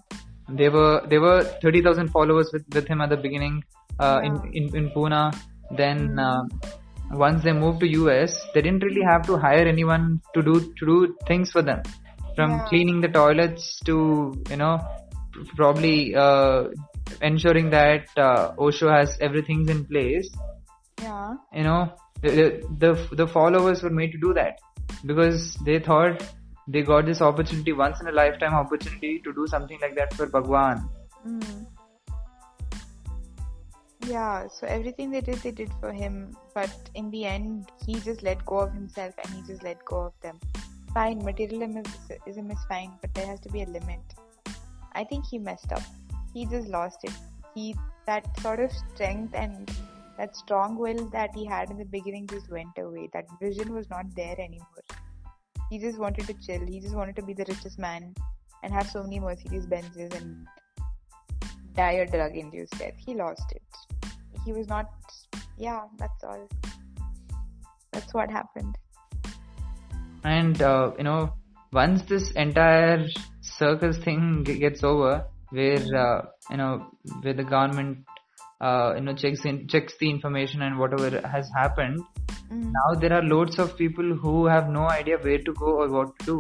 They 0.59 0.69
were 0.69 1.01
they 1.09 1.17
were 1.17 1.43
30000 1.61 2.09
followers 2.09 2.51
with, 2.53 2.65
with 2.75 2.87
him 2.87 3.01
at 3.01 3.09
the 3.09 3.17
beginning 3.17 3.63
uh, 3.99 4.19
Yeah. 4.21 4.27
in, 4.27 4.33
in 4.53 4.75
in 4.81 4.89
pune. 4.91 5.21
Then 5.81 5.99
Mm. 6.09 6.25
uh, 6.27 6.43
once 7.13 7.43
they 7.43 7.51
moved 7.51 7.79
to 7.81 8.09
us 8.11 8.33
they 8.53 8.61
didn't 8.61 8.83
really 8.83 9.03
have 9.03 9.23
to 9.25 9.37
hire 9.37 9.65
anyone 9.67 10.21
to 10.33 10.41
do 10.41 10.59
to 10.79 10.85
do 10.85 11.15
things 11.27 11.51
for 11.51 11.61
them 11.61 11.81
from 12.35 12.51
Yeah. 12.51 12.65
cleaning 12.69 13.01
the 13.01 13.07
toilets 13.09 13.79
to 13.85 14.33
you 14.49 14.57
know 14.57 14.79
probably 15.55 16.15
uh, 16.15 16.63
ensuring 17.21 17.69
that 17.71 18.05
uh, 18.17 18.53
osho 18.57 18.89
has 18.89 19.17
everything 19.21 19.67
in 19.69 19.85
place 19.85 20.29
yeah 21.01 21.33
you 21.53 21.63
know 21.63 21.81
the, 22.21 22.61
the 22.83 22.91
the 23.21 23.27
followers 23.27 23.81
were 23.83 23.89
made 23.89 24.11
to 24.11 24.17
do 24.27 24.33
that 24.33 24.59
because 25.05 25.55
they 25.65 25.79
thought 25.79 26.23
they 26.67 26.81
got 26.81 27.05
this 27.05 27.21
opportunity 27.21 27.73
once 27.73 27.99
in 28.01 28.07
a 28.07 28.11
lifetime 28.11 28.53
opportunity 28.53 29.19
to 29.25 29.33
do 29.33 29.47
something 29.47 29.79
like 29.81 29.95
that 29.95 30.13
for 30.13 30.27
bhagwan 30.27 30.89
Mm. 31.27 31.67
Yeah, 34.11 34.49
so 34.49 34.67
everything 34.67 35.09
they 35.09 35.21
did, 35.21 35.35
they 35.35 35.51
did 35.51 35.71
for 35.79 35.93
him. 35.93 36.35
But 36.53 36.69
in 36.95 37.09
the 37.11 37.23
end, 37.23 37.71
he 37.85 37.93
just 37.93 38.23
let 38.23 38.45
go 38.45 38.59
of 38.59 38.73
himself 38.73 39.13
and 39.23 39.33
he 39.33 39.41
just 39.43 39.63
let 39.63 39.85
go 39.85 39.99
of 40.01 40.13
them. 40.21 40.37
Fine, 40.93 41.23
materialism 41.23 41.85
is, 42.27 42.65
fine, 42.67 42.91
but 42.99 43.13
there 43.13 43.25
has 43.25 43.39
to 43.39 43.49
be 43.49 43.61
a 43.61 43.65
limit. 43.67 44.01
I 44.91 45.05
think 45.05 45.25
he 45.25 45.39
messed 45.39 45.71
up. 45.71 45.83
He 46.33 46.45
just 46.45 46.67
lost 46.67 47.05
it. 47.05 47.13
He 47.55 47.73
that 48.05 48.27
sort 48.41 48.59
of 48.59 48.69
strength 48.93 49.33
and 49.33 49.71
that 50.17 50.35
strong 50.35 50.77
will 50.77 51.05
that 51.11 51.33
he 51.33 51.45
had 51.45 51.71
in 51.71 51.77
the 51.77 51.85
beginning 51.85 52.27
just 52.27 52.51
went 52.51 52.77
away. 52.77 53.09
That 53.13 53.27
vision 53.39 53.73
was 53.73 53.89
not 53.89 54.13
there 54.13 54.35
anymore. 54.37 54.83
He 55.69 55.79
just 55.79 55.97
wanted 55.97 56.27
to 56.27 56.33
chill. 56.45 56.67
He 56.67 56.81
just 56.81 56.95
wanted 56.95 57.15
to 57.15 57.21
be 57.21 57.33
the 57.33 57.45
richest 57.47 57.79
man 57.79 58.13
and 58.61 58.73
have 58.73 58.89
so 58.89 59.03
many 59.03 59.21
Mercedes 59.21 59.65
Benzes 59.65 60.13
and 60.17 60.45
die 61.75 61.91
a 61.91 62.05
drug 62.05 62.35
induced 62.35 62.77
death. 62.77 62.95
He 62.97 63.13
lost 63.13 63.53
it. 63.53 63.61
He 64.45 64.53
was 64.53 64.67
not, 64.67 64.85
yeah, 65.57 65.81
that's 65.97 66.23
all. 66.23 66.47
That's 67.91 68.13
what 68.13 68.29
happened. 68.29 68.75
and 70.23 70.61
uh, 70.61 70.91
you 70.97 71.03
know 71.03 71.33
once 71.73 72.01
this 72.09 72.25
entire 72.43 73.07
circus 73.41 73.97
thing 74.07 74.43
gets 74.43 74.83
over 74.89 75.25
where 75.49 75.85
uh, 76.01 76.21
you 76.51 76.57
know 76.57 76.87
where 77.23 77.33
the 77.39 77.43
government 77.43 77.97
uh, 78.67 78.93
you 78.97 79.01
know 79.05 79.15
checks 79.21 79.43
in 79.51 79.67
checks 79.67 79.95
the 80.01 80.09
information 80.15 80.61
and 80.67 80.77
whatever 80.83 81.09
has 81.35 81.49
happened 81.61 82.03
Mm. 82.53 82.63
now 82.77 82.87
there 83.01 83.13
are 83.17 83.21
loads 83.23 83.57
of 83.63 83.69
people 83.77 84.07
who 84.21 84.31
have 84.53 84.65
no 84.77 84.81
idea 84.93 85.17
where 85.25 85.41
to 85.49 85.53
go 85.59 85.69
or 85.81 85.85
what 85.93 86.09
to 86.19 86.25
do 86.29 86.37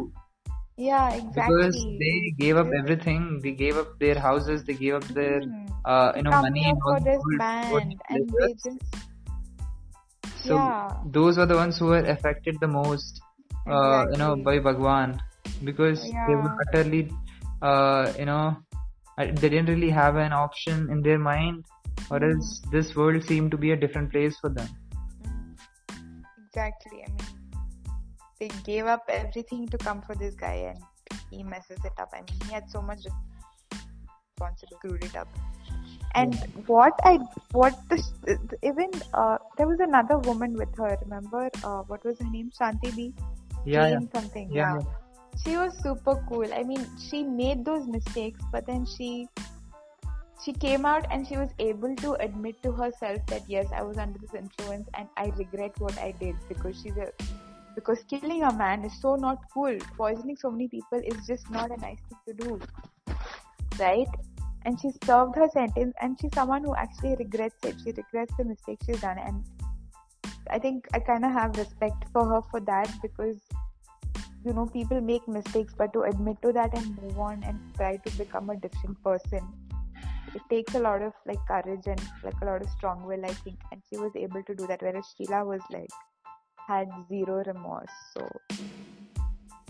Yeah, 0.83 1.07
exactly. 1.21 1.55
because 1.55 1.75
they 2.01 2.15
gave 2.43 2.57
up 2.61 2.69
everything 2.79 3.25
they 3.43 3.51
gave 3.63 3.77
up 3.81 3.89
their 4.03 4.17
houses 4.25 4.63
they 4.69 4.75
gave 4.83 4.95
up 4.99 5.07
their 5.19 5.39
Mm. 5.41 5.67
uh, 5.91 6.11
you 6.17 6.23
know 6.27 6.31
Come 6.35 6.45
money 6.45 6.63
and 6.69 6.79
all 6.87 6.93
for 6.93 6.99
this 7.09 7.21
gold- 7.25 7.43
band, 7.43 8.01
and 8.09 8.33
they 8.39 8.53
just 8.63 8.95
so 10.47 10.57
yeah, 10.57 10.89
those 11.17 11.37
were 11.41 11.45
the 11.51 11.59
ones 11.63 11.77
who 11.83 11.87
were 11.93 12.05
affected 12.15 12.57
the 12.65 12.71
most 12.75 13.21
uh, 13.75 14.01
you 14.13 14.19
know 14.23 14.31
by 14.47 14.55
bhagwan 14.67 15.13
because 15.69 16.01
they 16.27 16.35
were 16.41 16.53
utterly 16.65 17.01
uh, 17.69 18.03
you 18.19 18.25
know 18.31 18.43
uh, 19.17 19.25
they 19.41 19.49
didn't 19.55 19.69
really 19.75 19.93
have 20.01 20.15
an 20.25 20.33
option 20.45 20.89
in 20.95 21.01
their 21.09 21.19
mind 21.31 21.63
or 22.09 22.19
Mm. 22.19 22.27
else 22.31 22.49
this 22.77 22.95
world 23.01 23.23
seemed 23.31 23.51
to 23.57 23.61
be 23.65 23.71
a 23.77 23.79
different 23.85 24.11
place 24.17 24.39
for 24.45 24.49
them 24.59 24.71
Mm. 25.27 25.53
exactly. 26.47 27.03
I 27.07 27.09
mean, 27.11 27.40
they 28.41 28.49
gave 28.65 28.87
up 28.87 29.03
everything 29.07 29.67
to 29.67 29.77
come 29.77 30.01
for 30.01 30.15
this 30.15 30.33
guy, 30.33 30.73
and 30.73 30.79
he 31.29 31.43
messes 31.43 31.77
it 31.85 31.93
up. 31.99 32.09
I 32.11 32.21
mean, 32.21 32.39
he 32.45 32.53
had 32.53 32.69
so 32.75 32.81
much 32.81 33.05
responsibility, 33.71 34.75
screwed 34.77 35.03
it 35.03 35.15
up. 35.15 35.27
And 36.15 36.35
what 36.65 36.99
I, 37.03 37.19
what 37.51 37.77
this, 37.89 38.11
even 38.63 38.89
uh, 39.13 39.37
there 39.57 39.67
was 39.67 39.79
another 39.79 40.17
woman 40.17 40.55
with 40.55 40.75
her. 40.75 40.97
Remember, 41.03 41.49
uh, 41.63 41.83
what 41.83 42.03
was 42.03 42.17
her 42.19 42.29
name? 42.31 42.49
Shanti 42.59 42.95
B. 42.95 43.13
yeah, 43.63 43.87
yeah. 43.87 43.99
Something. 44.11 44.51
Yeah, 44.51 44.79
yeah. 44.79 44.81
she 45.43 45.55
was 45.57 45.77
super 45.83 46.15
cool. 46.27 46.51
I 46.51 46.63
mean, 46.63 46.85
she 47.09 47.23
made 47.23 47.63
those 47.63 47.85
mistakes, 47.85 48.41
but 48.51 48.65
then 48.65 48.87
she 48.97 49.29
she 50.43 50.51
came 50.51 50.87
out 50.87 51.05
and 51.11 51.27
she 51.27 51.37
was 51.37 51.51
able 51.59 51.95
to 51.97 52.13
admit 52.13 52.61
to 52.63 52.71
herself 52.71 53.23
that 53.27 53.43
yes, 53.47 53.67
I 53.71 53.83
was 53.83 53.97
under 53.97 54.17
this 54.17 54.33
influence 54.33 54.89
and 54.95 55.07
I 55.15 55.31
regret 55.37 55.79
what 55.79 55.97
I 55.99 56.11
did 56.19 56.35
because 56.49 56.81
she's 56.81 56.97
a 56.97 57.11
because 57.75 58.03
killing 58.09 58.43
a 58.43 58.53
man 58.53 58.83
is 58.83 58.99
so 58.99 59.15
not 59.15 59.39
cool. 59.53 59.77
Poisoning 59.97 60.37
so 60.37 60.51
many 60.51 60.67
people 60.67 60.99
is 61.03 61.25
just 61.25 61.49
not 61.49 61.71
a 61.71 61.77
nice 61.77 61.99
thing 62.09 62.19
to 62.27 62.33
do, 62.33 62.59
right? 63.79 64.07
And 64.65 64.79
she 64.79 64.91
served 65.03 65.35
her 65.35 65.49
sentence, 65.49 65.95
and 66.01 66.17
she's 66.19 66.31
someone 66.33 66.63
who 66.63 66.75
actually 66.75 67.15
regrets 67.15 67.63
it. 67.63 67.75
She 67.83 67.91
regrets 67.91 68.33
the 68.37 68.45
mistake 68.45 68.79
she's 68.85 69.01
done, 69.01 69.17
and 69.17 69.43
I 70.49 70.59
think 70.59 70.87
I 70.93 70.99
kind 70.99 71.25
of 71.25 71.31
have 71.31 71.57
respect 71.57 72.05
for 72.13 72.25
her 72.27 72.41
for 72.51 72.59
that 72.61 72.91
because 73.01 73.39
you 74.45 74.53
know 74.53 74.65
people 74.65 75.01
make 75.01 75.27
mistakes, 75.27 75.73
but 75.77 75.93
to 75.93 76.03
admit 76.03 76.41
to 76.43 76.51
that 76.53 76.77
and 76.77 77.01
move 77.01 77.19
on 77.19 77.43
and 77.43 77.59
try 77.75 77.97
to 77.97 78.17
become 78.17 78.49
a 78.49 78.55
different 78.57 79.01
person, 79.03 79.47
it 80.35 80.41
takes 80.49 80.75
a 80.75 80.79
lot 80.79 81.01
of 81.01 81.13
like 81.25 81.39
courage 81.47 81.87
and 81.87 82.01
like 82.23 82.39
a 82.41 82.45
lot 82.45 82.61
of 82.61 82.69
strong 82.69 83.03
will, 83.05 83.25
I 83.25 83.33
think. 83.33 83.59
And 83.71 83.81
she 83.89 83.97
was 83.97 84.11
able 84.15 84.43
to 84.43 84.55
do 84.55 84.67
that, 84.67 84.81
whereas 84.81 85.05
Sheela 85.19 85.45
was 85.45 85.61
like 85.71 85.89
had 86.67 86.87
zero 87.09 87.43
remorse. 87.45 87.89
So, 88.13 88.27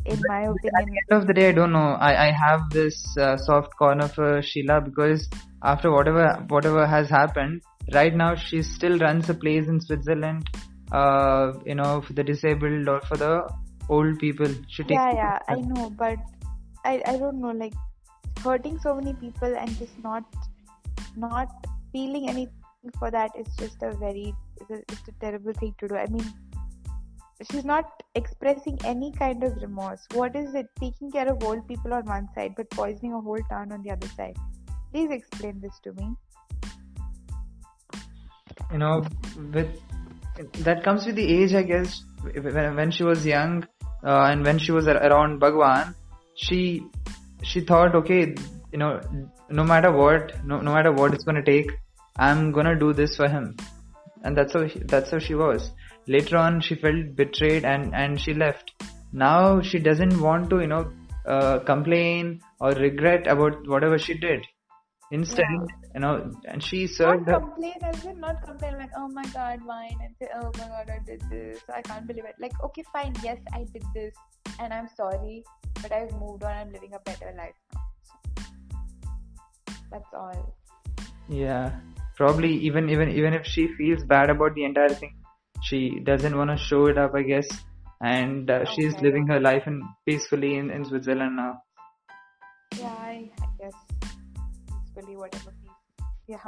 in 0.06 0.20
my 0.28 0.42
opinion, 0.42 0.72
At 0.78 0.86
the 0.86 0.98
end 1.02 1.22
of 1.22 1.28
the 1.28 1.34
day, 1.34 1.50
I 1.50 1.52
don't 1.52 1.72
know. 1.72 1.98
I, 2.00 2.28
I 2.28 2.32
have 2.32 2.70
this 2.72 3.18
uh, 3.18 3.38
soft 3.38 3.76
corner 3.78 4.08
for 4.08 4.42
Sheela 4.42 4.84
because 4.84 5.30
after 5.64 5.92
whatever 5.92 6.44
whatever 6.48 6.86
has 6.88 7.10
happened, 7.10 7.62
right 7.94 8.16
now 8.16 8.36
she 8.36 8.62
still 8.64 8.98
runs 9.00 9.30
a 9.30 9.34
place 9.34 9.68
in 9.68 9.80
Switzerland. 9.80 10.50
Uh, 10.92 11.54
you 11.66 11.76
know, 11.76 12.02
for 12.02 12.14
the 12.14 12.24
disabled 12.24 12.90
or 12.90 13.00
for 13.02 13.16
the 13.16 13.48
old 13.90 14.20
people. 14.20 14.48
She 14.68 14.84
takes 14.84 14.92
yeah, 14.92 15.14
yeah, 15.14 15.40
I 15.48 15.56
know, 15.56 15.90
but 15.90 16.18
I 16.84 17.02
I 17.06 17.18
don't 17.18 17.40
know, 17.40 17.52
like 17.52 17.74
hurting 18.44 18.80
so 18.80 18.96
many 18.96 19.14
people 19.14 19.56
and 19.56 19.78
just 19.78 19.98
not 20.04 20.24
not 21.16 21.68
feeling 21.92 22.30
anything 22.30 22.94
for 22.98 23.12
that 23.12 23.32
is 23.38 23.48
just 23.58 23.84
a 23.84 23.92
very 24.04 24.34
it's 24.60 24.72
a, 24.72 24.80
it's 24.94 25.08
a 25.08 25.12
terrible 25.20 25.54
thing 25.54 25.76
to 25.80 25.88
do. 25.88 25.96
I 25.96 26.08
mean, 26.08 26.26
she's 27.50 27.66
not 27.66 28.04
expressing 28.16 28.78
any 28.86 29.12
kind 29.12 29.44
of 29.44 29.56
remorse. 29.62 30.06
What 30.14 30.36
is 30.36 30.54
it? 30.56 30.68
Taking 30.80 31.12
care 31.12 31.28
of 31.28 31.44
old 31.44 31.68
people 31.68 31.94
on 31.94 32.06
one 32.06 32.28
side, 32.36 32.54
but 32.56 32.70
poisoning 32.70 33.14
a 33.14 33.22
whole 33.22 33.42
town 33.50 33.72
on 33.72 33.82
the 33.84 33.92
other 33.92 34.08
side. 34.08 34.38
Please 34.92 35.10
explain 35.12 35.62
this 35.62 35.80
to 35.84 35.94
me. 35.94 36.16
you 38.72 38.78
know 38.78 39.04
with 39.54 39.72
that 40.68 40.84
comes 40.84 41.06
with 41.06 41.16
the 41.16 41.28
age 41.38 41.54
i 41.54 41.62
guess 41.62 42.04
when, 42.24 42.92
she 42.92 43.04
was 43.04 43.26
young 43.26 43.66
uh, 44.04 44.24
and 44.30 44.44
when 44.44 44.58
she 44.58 44.72
was 44.72 44.88
around 44.88 45.40
bhagwan 45.40 45.94
she 46.36 46.84
she 47.44 47.62
thought 47.62 47.96
okay 47.96 48.36
you 48.72 48.80
know 48.80 49.00
no 49.50 49.64
matter 49.64 49.92
what 49.92 50.34
no, 50.46 50.60
no 50.62 50.74
matter 50.74 50.92
what 50.92 51.14
it's 51.14 51.24
going 51.24 51.42
to 51.44 51.50
take 51.52 51.72
i'm 52.18 52.52
going 52.52 52.66
to 52.66 52.76
do 52.76 52.94
this 52.94 53.16
for 53.16 53.28
him 53.28 53.56
and 54.24 54.38
that's 54.38 54.54
how 54.54 54.66
that's 54.86 55.12
how 55.12 55.20
she 55.20 55.36
was 55.36 55.72
later 56.08 56.38
on 56.38 56.62
she 56.62 56.76
felt 56.76 57.16
betrayed 57.16 57.66
and 57.66 57.94
and 57.94 58.20
she 58.20 58.34
left. 58.34 58.72
Now 59.12 59.62
she 59.62 59.80
doesn't 59.80 60.20
want 60.22 60.50
to 60.52 60.62
you 60.62 60.68
know 60.68 60.92
uh, 61.26 61.60
complain 61.60 62.42
or 62.60 62.72
regret 62.72 63.28
about 63.28 63.68
whatever 63.68 63.98
she 63.98 64.18
did. 64.18 64.46
Instead 65.12 65.46
you 65.94 66.00
know 66.00 66.32
and 66.46 66.64
she 66.64 66.84
Not 66.84 66.92
served 66.92 67.28
her 67.28 67.40
complain 67.40 67.74
as 67.84 68.06
in 68.06 68.20
not 68.20 68.42
complain 68.44 68.78
like 68.78 68.92
oh 68.98 69.10
my 69.10 69.26
god 69.34 69.60
whine 69.66 69.98
and 70.02 70.16
say 70.20 70.30
oh 70.42 70.52
my 70.58 70.68
god 70.68 70.90
I 70.90 71.00
did 71.06 71.22
this. 71.30 71.62
I 71.74 71.82
can't 71.82 72.08
believe 72.08 72.26
it. 72.26 72.36
Like 72.40 72.54
okay 72.64 72.84
fine. 72.94 73.14
Yes 73.24 73.40
I 73.54 73.66
did 73.74 73.84
this 73.94 74.14
and 74.60 74.74
I'm 74.74 74.88
sorry 74.96 75.44
but 75.82 75.92
I've 75.92 76.12
moved 76.14 76.44
on. 76.44 76.52
I'm 76.52 76.72
living 76.72 76.94
a 76.94 77.00
better 77.00 77.34
life 77.38 77.56
now. 77.74 77.82
So, 78.04 78.14
that's 79.92 80.14
all. 80.14 80.56
Yeah, 81.28 81.72
probably 82.16 82.54
even 82.54 82.90
even 82.90 83.10
even 83.10 83.34
if 83.34 83.46
she 83.46 83.68
feels 83.78 84.04
bad 84.04 84.30
about 84.30 84.56
the 84.56 84.64
entire 84.64 84.90
thing, 84.90 85.16
she 85.62 86.00
doesn't 86.04 86.38
want 86.38 86.50
to 86.50 86.58
show 86.58 86.86
it 86.88 86.98
up, 86.98 87.14
I 87.16 87.24
guess, 87.24 87.48
and 88.02 88.50
uh, 88.50 88.66
she's 88.66 88.96
living 89.02 89.28
her 89.28 89.40
life 89.40 89.64
in 89.68 89.82
peacefully 90.08 90.56
in, 90.58 90.70
in 90.70 90.86
Switzerland 90.86 91.36
now. 91.36 91.54
yeah 92.80 92.96
I, 93.12 93.30
I 93.42 93.48
guess 93.60 93.74
peacefully 94.68 95.18
whatever 95.18 95.54
yeah 96.28 96.46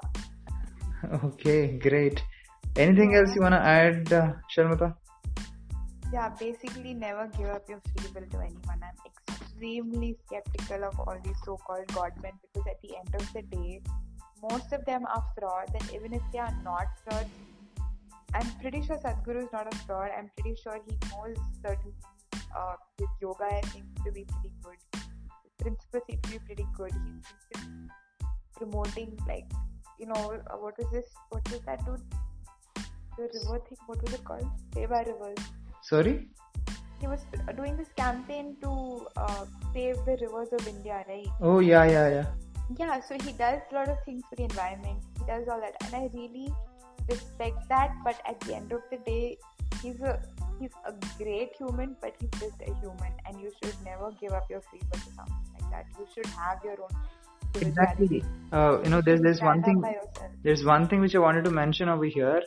Okay, 1.26 1.78
great. 1.78 2.24
Anything 2.76 3.16
else 3.16 3.36
you 3.36 3.42
want 3.42 3.54
to 3.54 3.60
add, 3.60 4.12
uh, 4.14 4.34
Sharmata? 4.56 4.96
yeah 6.14 6.30
basically 6.40 6.94
never 6.94 7.28
give 7.36 7.50
up 7.50 7.68
your 7.68 7.82
free 7.90 8.10
will 8.16 8.28
to 8.34 8.40
anyone 8.48 8.82
i'm 8.88 9.00
extremely 9.12 10.16
skeptical 10.26 10.84
of 10.90 11.00
all 11.00 11.18
these 11.24 11.40
so-called 11.44 11.88
godmen 11.98 12.36
because 12.44 12.68
at 12.74 12.80
the 12.84 12.92
end 13.00 13.16
of 13.20 13.34
the 13.34 13.42
day 13.56 13.82
most 14.44 14.72
of 14.78 14.86
them 14.86 15.08
are 15.16 15.24
frauds 15.36 15.74
and 15.80 15.90
even 15.96 16.14
if 16.14 16.22
they 16.32 16.40
are 16.48 16.56
not 16.64 16.86
frauds 17.04 17.32
i'm 18.36 18.50
pretty 18.62 18.82
sure 18.86 18.98
sadhguru 19.06 19.44
is 19.46 19.52
not 19.58 19.74
a 19.74 19.78
fraud 19.86 20.12
i'm 20.18 20.30
pretty 20.38 20.56
sure 20.64 20.78
he 20.88 20.96
knows 21.10 21.38
certain 21.66 21.94
things 22.02 22.46
uh, 22.58 22.76
his 22.98 23.08
yoga 23.22 23.46
I 23.46 23.62
think, 23.62 23.72
seems 23.74 24.06
to 24.06 24.12
be 24.12 24.26
pretty 24.26 24.54
good 24.64 24.80
his 25.44 25.54
principles 25.62 26.04
seem 26.10 26.20
to 26.22 26.30
be 26.36 26.40
pretty 26.50 26.68
good 26.78 26.92
he 26.92 27.12
seems 27.12 27.44
to 27.54 27.60
be 27.60 27.90
promoting 28.58 29.18
like 29.28 29.50
you 30.00 30.08
know 30.12 30.24
uh, 30.52 30.58
what 30.66 30.78
was 30.78 30.92
this 30.92 31.10
what 31.30 31.52
was 31.52 31.62
that 31.72 31.86
dude 31.86 32.02
the 33.18 33.30
river 33.34 33.60
thing 33.68 33.78
what 33.88 34.02
was 34.04 34.14
it 34.14 34.24
called 34.24 34.48
Save 34.74 34.90
Seva 34.90 35.06
rivers 35.08 35.44
Sorry? 35.82 36.28
he 37.04 37.08
was 37.08 37.26
doing 37.58 37.76
this 37.76 37.90
campaign 37.98 38.56
to 38.62 38.72
uh, 39.18 39.46
save 39.74 39.98
the 40.06 40.18
rivers 40.22 40.50
of 40.54 40.66
India, 40.66 41.04
right? 41.08 41.28
Oh 41.42 41.60
yeah, 41.60 41.84
yeah, 41.84 42.08
yeah. 42.10 42.28
Yeah, 42.80 43.02
so 43.02 43.16
he 43.26 43.34
does 43.34 43.60
a 43.72 43.76
lot 43.76 43.90
of 43.90 43.98
things 44.06 44.24
for 44.30 44.38
the 44.38 44.44
environment. 44.44 45.04
He 45.20 45.26
does 45.26 45.50
all 45.50 45.60
that, 45.60 45.76
and 45.84 45.96
I 45.96 46.10
really 46.14 46.48
respect 47.10 47.68
that. 47.70 47.94
But 48.04 48.22
at 48.28 48.40
the 48.42 48.56
end 48.56 48.72
of 48.72 48.82
the 48.92 48.98
day, 48.98 49.38
he's 49.82 50.00
a 50.02 50.22
he's 50.60 50.72
a 50.86 50.94
great 51.18 51.56
human, 51.58 51.96
but 52.02 52.16
he's 52.20 52.30
just 52.40 52.62
a 52.62 52.74
human, 52.82 53.14
and 53.26 53.40
you 53.40 53.52
should 53.64 53.76
never 53.84 54.12
give 54.20 54.32
up 54.32 54.50
your 54.50 54.62
free 54.62 54.82
will 54.92 55.00
to 55.00 55.12
something 55.16 55.46
like 55.60 55.72
that. 55.72 55.86
You 56.00 56.08
should 56.14 56.28
have 56.28 56.60
your 56.64 56.82
own 56.82 56.90
Exactly. 57.62 58.24
Uh, 58.52 58.80
you 58.84 58.90
know, 58.90 59.02
there's 59.02 59.22
there's 59.22 59.42
one 59.42 59.62
thing. 59.64 59.84
there's 60.44 60.64
one 60.66 60.88
thing 60.88 61.02
which 61.02 61.16
I 61.16 61.20
wanted 61.20 61.46
to 61.46 61.52
mention 61.52 61.90
over 61.90 62.06
here. 62.06 62.42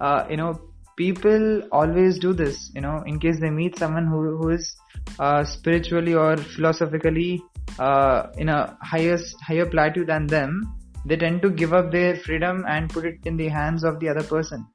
Uh, 0.00 0.26
you 0.30 0.36
know, 0.36 0.60
people 0.96 1.62
always 1.72 2.18
do 2.18 2.32
this. 2.32 2.70
You 2.74 2.80
know, 2.80 3.02
in 3.06 3.18
case 3.18 3.40
they 3.40 3.50
meet 3.50 3.78
someone 3.78 4.06
who 4.06 4.36
who 4.36 4.50
is 4.50 4.76
uh, 5.18 5.44
spiritually 5.44 6.14
or 6.14 6.36
philosophically 6.36 7.42
uh, 7.78 8.28
in 8.36 8.48
a 8.48 8.76
higher 8.80 9.18
higher 9.40 9.66
plateau 9.66 10.04
than 10.04 10.26
them, 10.26 10.62
they 11.04 11.16
tend 11.16 11.42
to 11.42 11.50
give 11.50 11.72
up 11.72 11.90
their 11.90 12.16
freedom 12.16 12.64
and 12.68 12.90
put 12.90 13.04
it 13.04 13.18
in 13.24 13.36
the 13.36 13.48
hands 13.48 13.84
of 13.84 13.98
the 14.00 14.08
other 14.08 14.22
person. 14.22 14.66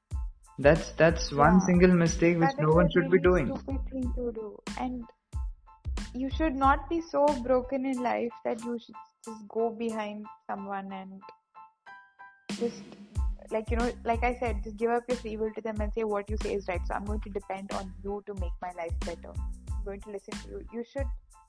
That's 0.59 0.91
that's 0.93 1.31
one 1.31 1.61
single 1.61 1.93
mistake 1.93 2.39
which 2.39 2.55
That 2.55 2.61
no 2.61 2.73
one 2.73 2.89
should 2.91 3.11
be 3.11 3.19
doing. 3.19 3.55
Stupid 3.55 3.89
thing 3.91 4.13
to 4.15 4.31
do, 4.31 4.57
and 4.79 5.05
you 6.13 6.29
should 6.31 6.55
not 6.55 6.89
be 6.89 7.01
so 7.01 7.25
broken 7.43 7.85
in 7.85 8.01
life 8.01 8.31
that 8.43 8.63
you 8.63 8.79
should 8.79 8.95
just 9.25 9.47
go 9.47 9.69
behind 9.69 10.25
someone 10.47 10.91
and 10.91 11.21
just 12.59 12.81
like 13.51 13.69
you 13.71 13.77
know, 13.77 13.91
like 14.03 14.23
I 14.23 14.35
said, 14.39 14.63
just 14.63 14.77
give 14.77 14.89
up 14.89 15.03
your 15.07 15.17
free 15.17 15.37
will 15.37 15.51
to 15.53 15.61
them 15.61 15.79
and 15.79 15.93
say 15.93 16.03
what 16.03 16.29
you 16.29 16.37
say 16.41 16.55
is 16.55 16.67
right. 16.67 16.81
So 16.87 16.93
I'm 16.95 17.05
going 17.05 17.21
to 17.21 17.29
depend 17.29 17.71
on 17.73 17.93
you 18.03 18.23
to 18.25 18.33
make 18.35 18.51
my 18.61 18.71
life 18.71 18.93
better. 19.05 19.31
I'm 19.71 19.83
going 19.85 20.01
to 20.01 20.09
listen 20.09 20.33
to 20.43 20.49
you. 20.49 20.65
You 20.73 20.83
should, 20.91 21.05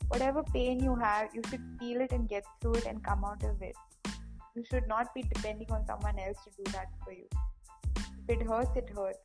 whatever 0.09 0.43
pain 0.43 0.81
you 0.81 0.95
have, 0.97 1.35
you 1.35 1.43
should 1.49 1.63
feel 1.81 2.01
it 2.01 2.13
and 2.13 2.29
get 2.29 2.45
through 2.61 2.75
it 2.75 2.87
and 2.87 3.03
come 3.03 3.25
out 3.25 3.43
of 3.43 3.61
it. 3.63 3.75
You 4.59 4.65
should 4.69 4.89
not 4.89 5.15
be 5.15 5.23
depending 5.23 5.71
on 5.71 5.87
someone 5.87 6.19
else 6.19 6.39
to 6.45 6.51
do 6.57 6.65
that 6.73 6.89
for 7.05 7.13
you. 7.13 7.29
If 7.97 8.41
it 8.41 8.43
hurts, 8.45 8.75
it 8.75 8.91
hurts. 8.91 9.21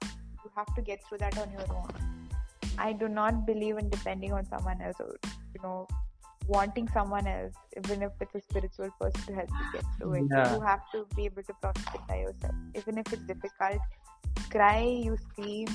You 0.46 0.52
have 0.56 0.74
to 0.76 0.82
get 0.84 1.04
through 1.06 1.17
that 1.19 1.36
on 1.39 1.52
your 1.52 1.65
own. 1.74 1.89
I 2.78 2.93
do 2.93 3.08
not 3.08 3.48
believe 3.48 3.80
in 3.80 3.89
depending 3.89 4.32
on 4.32 4.46
someone 4.46 4.80
else 4.80 4.98
or, 5.00 5.15
you 5.56 5.62
know, 5.63 5.88
wanting 6.46 6.88
someone 6.89 7.26
else, 7.26 7.54
even 7.76 8.04
if 8.04 8.12
it's 8.22 8.36
a 8.36 8.41
spiritual 8.41 8.91
person 9.02 9.22
to 9.26 9.34
help 9.34 9.50
you 9.50 9.72
get 9.74 9.86
through 9.98 10.13
it. 10.13 10.26
Yeah. 10.30 10.54
You 10.54 10.62
have 10.62 10.82
to 10.91 11.08
be 11.15 11.26
able 11.26 11.41
to 11.41 11.54
process 11.54 11.96
it 11.96 12.02
by 12.08 12.17
yourself. 12.17 12.54
Even 12.76 13.00
if 13.00 13.12
it's 13.12 13.24
difficult, 13.24 13.82
cry, 14.52 14.84
you 14.84 15.17
scream, 15.17 15.67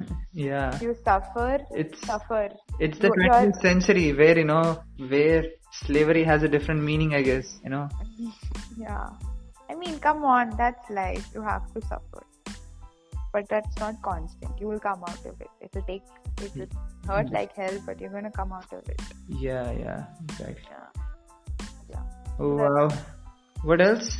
Yeah, 0.32 0.78
you 0.80 0.94
suffer, 1.04 1.58
it's 1.72 2.00
suffer. 2.06 2.50
it's 2.78 2.98
the 2.98 3.08
You- 3.08 3.22
you 3.24 3.30
20th 3.30 3.56
are- 3.56 3.60
century 3.60 4.12
where 4.12 4.38
you 4.38 4.44
know 4.44 4.82
where 5.14 5.44
slavery 5.72 6.24
has 6.24 6.42
a 6.42 6.48
different 6.48 6.82
meaning. 6.82 7.14
I 7.14 7.22
guess 7.22 7.58
you 7.64 7.70
know. 7.70 7.88
Yeah. 8.78 9.08
I 9.70 9.74
mean, 9.74 9.98
come 9.98 10.24
on, 10.24 10.56
that's 10.56 10.88
life. 10.88 11.26
You 11.34 11.42
have 11.42 11.72
to 11.74 11.80
suffer. 11.82 12.22
But 13.32 13.48
that's 13.48 13.78
not 13.78 14.00
constant. 14.02 14.58
You 14.58 14.68
will 14.68 14.80
come 14.80 15.02
out 15.06 15.26
of 15.26 15.40
it. 15.40 15.50
It'll 15.60 15.82
take, 15.82 16.02
it 16.40 16.54
will 16.56 16.66
hmm. 16.66 17.10
hurt 17.10 17.28
hmm. 17.28 17.34
like 17.34 17.52
hell, 17.54 17.78
but 17.84 18.00
you're 18.00 18.10
gonna 18.10 18.30
come 18.30 18.52
out 18.52 18.72
of 18.72 18.88
it. 18.88 19.02
Yeah, 19.28 19.70
yeah, 19.72 20.04
exactly. 20.24 20.64
Yeah. 20.70 21.02
Yeah. 21.90 22.02
Oh 22.38 22.54
wow. 22.56 22.88
What 23.62 23.80
else? 23.80 24.16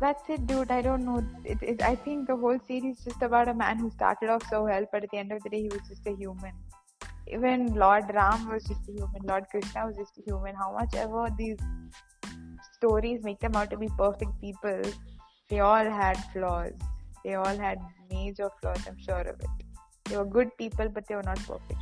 That's 0.00 0.28
it, 0.28 0.46
dude. 0.46 0.70
I 0.70 0.82
don't 0.82 1.04
know. 1.04 1.24
It, 1.44 1.58
it, 1.62 1.82
I 1.82 1.94
think 1.94 2.26
the 2.26 2.36
whole 2.36 2.58
series 2.66 2.98
is 2.98 3.04
just 3.04 3.22
about 3.22 3.48
a 3.48 3.54
man 3.54 3.78
who 3.78 3.90
started 3.90 4.30
off 4.30 4.42
so 4.50 4.64
well, 4.64 4.86
but 4.92 5.04
at 5.04 5.10
the 5.10 5.18
end 5.18 5.32
of 5.32 5.42
the 5.42 5.50
day, 5.50 5.62
he 5.62 5.68
was 5.68 5.88
just 5.88 6.06
a 6.06 6.14
human. 6.14 6.52
Even 7.28 7.74
Lord 7.74 8.04
Ram 8.14 8.48
was 8.48 8.64
just 8.64 8.88
a 8.88 8.92
human. 8.92 9.22
Lord 9.24 9.44
Krishna 9.50 9.86
was 9.86 9.96
just 9.96 10.18
a 10.18 10.22
human. 10.22 10.54
How 10.54 10.72
much 10.72 10.94
ever 10.94 11.28
these 11.36 11.58
stories 12.74 13.22
make 13.22 13.40
them 13.40 13.56
out 13.56 13.70
to 13.70 13.76
be 13.76 13.88
perfect 13.98 14.40
people, 14.40 14.82
they 15.48 15.60
all 15.60 15.84
had 15.84 16.16
flaws. 16.32 16.72
They 17.24 17.34
all 17.34 17.56
had 17.56 17.78
major 18.10 18.50
flaws. 18.60 18.86
I'm 18.86 18.98
sure 18.98 19.20
of 19.20 19.40
it. 19.40 19.46
They 20.04 20.16
were 20.16 20.24
good 20.24 20.56
people, 20.56 20.88
but 20.88 21.06
they 21.08 21.16
were 21.16 21.22
not 21.22 21.38
perfect. 21.38 21.80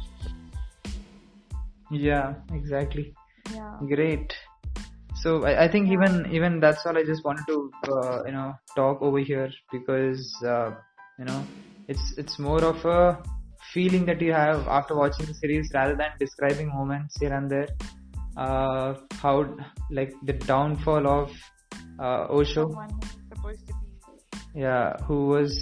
Yeah, 1.91 2.35
exactly. 2.53 3.15
Yeah. 3.53 3.79
Great. 3.87 4.35
So 5.25 5.45
I, 5.47 5.65
I 5.65 5.69
think 5.69 5.91
even 5.91 6.27
even 6.31 6.61
that's 6.61 6.85
all 6.85 6.99
I 6.99 7.03
just 7.03 7.25
wanted 7.25 7.47
to 7.47 7.71
uh, 7.91 8.25
you 8.27 8.33
know 8.33 8.49
talk 8.77 9.01
over 9.01 9.21
here 9.21 9.51
because 9.73 10.23
uh, 10.45 10.73
you 11.19 11.25
know 11.25 11.39
it's 11.89 12.13
it's 12.19 12.39
more 12.39 12.63
of 12.63 12.85
a 12.85 13.23
feeling 13.73 14.05
that 14.11 14.21
you 14.21 14.35
have 14.35 14.69
after 14.69 14.95
watching 14.95 15.25
the 15.25 15.33
series 15.33 15.71
rather 15.73 15.97
than 15.97 16.11
describing 16.19 16.69
moments 16.69 17.17
here 17.19 17.33
and 17.33 17.51
there. 17.51 17.69
Uh, 18.37 18.95
how 19.23 19.35
like 19.91 20.13
the 20.25 20.35
downfall 20.35 21.09
of 21.09 21.33
uh, 21.99 22.27
Osho. 22.29 22.69
Someone 22.69 22.91
who's 23.01 23.17
supposed 23.33 23.67
to 23.69 23.75
be. 23.81 24.61
yeah 24.61 24.95
who 25.09 25.29
was 25.29 25.59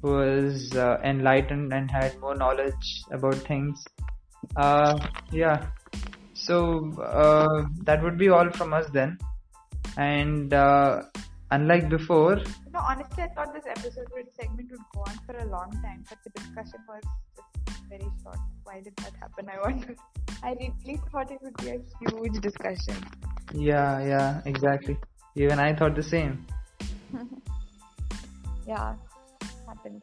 who 0.00 0.12
was 0.12 0.76
uh, 0.76 0.98
enlightened 1.02 1.72
and 1.72 1.90
had 1.90 2.18
more 2.20 2.36
knowledge 2.36 2.96
about 3.10 3.34
things. 3.52 3.84
Uh 4.54 4.96
yeah 5.32 5.66
so 6.48 6.56
uh, 7.22 7.58
that 7.88 8.02
would 8.04 8.18
be 8.24 8.28
all 8.36 8.50
from 8.58 8.72
us 8.78 8.86
then 8.98 9.10
and 9.96 10.52
uh, 10.54 11.02
unlike 11.56 11.88
before 11.96 12.36
No, 12.74 12.80
honestly, 12.90 13.22
I 13.24 13.28
thought 13.36 13.50
this 13.54 13.66
episode 13.72 14.06
would 14.14 14.28
segment 14.38 14.70
would 14.74 14.84
go 14.94 15.00
on 15.08 15.16
for 15.26 15.34
a 15.40 15.44
long 15.54 15.70
time, 15.84 15.98
but 16.10 16.18
the 16.26 16.30
discussion 16.38 16.80
was 16.92 17.02
just 17.38 17.82
very 17.90 18.08
short. 18.22 18.38
Why 18.68 18.76
did 18.86 18.94
that 19.02 19.12
happen? 19.24 19.50
I 19.54 19.58
wonder. 19.64 19.94
I 20.42 20.52
really 20.60 20.96
thought 21.10 21.30
it 21.34 21.40
would 21.42 21.56
be 21.64 21.68
a 21.76 21.80
huge 22.00 22.40
discussion. 22.48 22.96
yeah 23.70 23.90
yeah 24.10 24.28
exactly 24.50 24.94
even 25.44 25.58
i 25.64 25.70
thought 25.78 25.94
the 26.02 26.04
same 26.14 26.32
Yeah, 28.66 28.94
happened. 29.66 30.02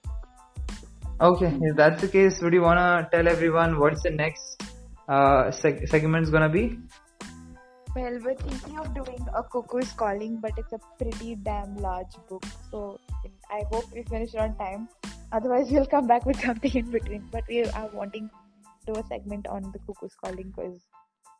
okay 1.28 1.50
if 1.70 1.76
that's 1.80 2.02
the 2.02 2.08
case 2.18 2.40
would 2.42 2.54
you 2.58 2.62
want 2.62 2.80
to 2.84 2.90
tell 3.16 3.28
everyone 3.34 3.80
what's 3.80 4.04
the 4.04 4.12
next 4.12 4.64
uh 5.10 5.50
seg- 5.50 5.88
segment's 5.90 6.30
gonna 6.30 6.50
be 6.50 6.80
Well, 7.96 8.18
we're 8.24 8.36
thinking 8.36 8.78
of 8.80 8.94
doing 8.94 9.24
a 9.34 9.42
Cuckoo's 9.44 9.92
Calling, 10.00 10.34
but 10.42 10.52
it's 10.62 10.74
a 10.74 10.80
pretty 11.00 11.36
damn 11.46 11.76
large 11.86 12.18
book, 12.30 12.44
so 12.70 13.00
I 13.50 13.64
hope 13.72 13.86
we 13.96 14.04
finish 14.04 14.36
it 14.36 14.40
on 14.44 14.54
time. 14.60 14.88
Otherwise, 15.32 15.72
we'll 15.72 15.88
come 15.94 16.06
back 16.12 16.28
with 16.30 16.40
something 16.48 16.76
in 16.82 16.92
between. 16.92 17.26
But 17.32 17.50
we 17.50 17.64
are 17.64 17.90
wanting 17.94 18.30
to 18.30 18.94
do 18.94 19.00
a 19.00 19.04
segment 19.08 19.48
on 19.48 19.64
the 19.74 19.80
Cuckoo's 19.88 20.14
Calling 20.24 20.54
because 20.56 20.86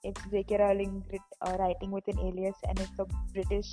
it's 0.04 0.22
J.K. 0.32 0.58
Rowling 0.58 1.04
uh, 1.46 1.56
writing 1.60 1.92
with 1.92 2.08
an 2.08 2.20
alias, 2.20 2.56
and 2.68 2.80
it's 2.80 2.98
a 2.98 3.06
British 3.32 3.70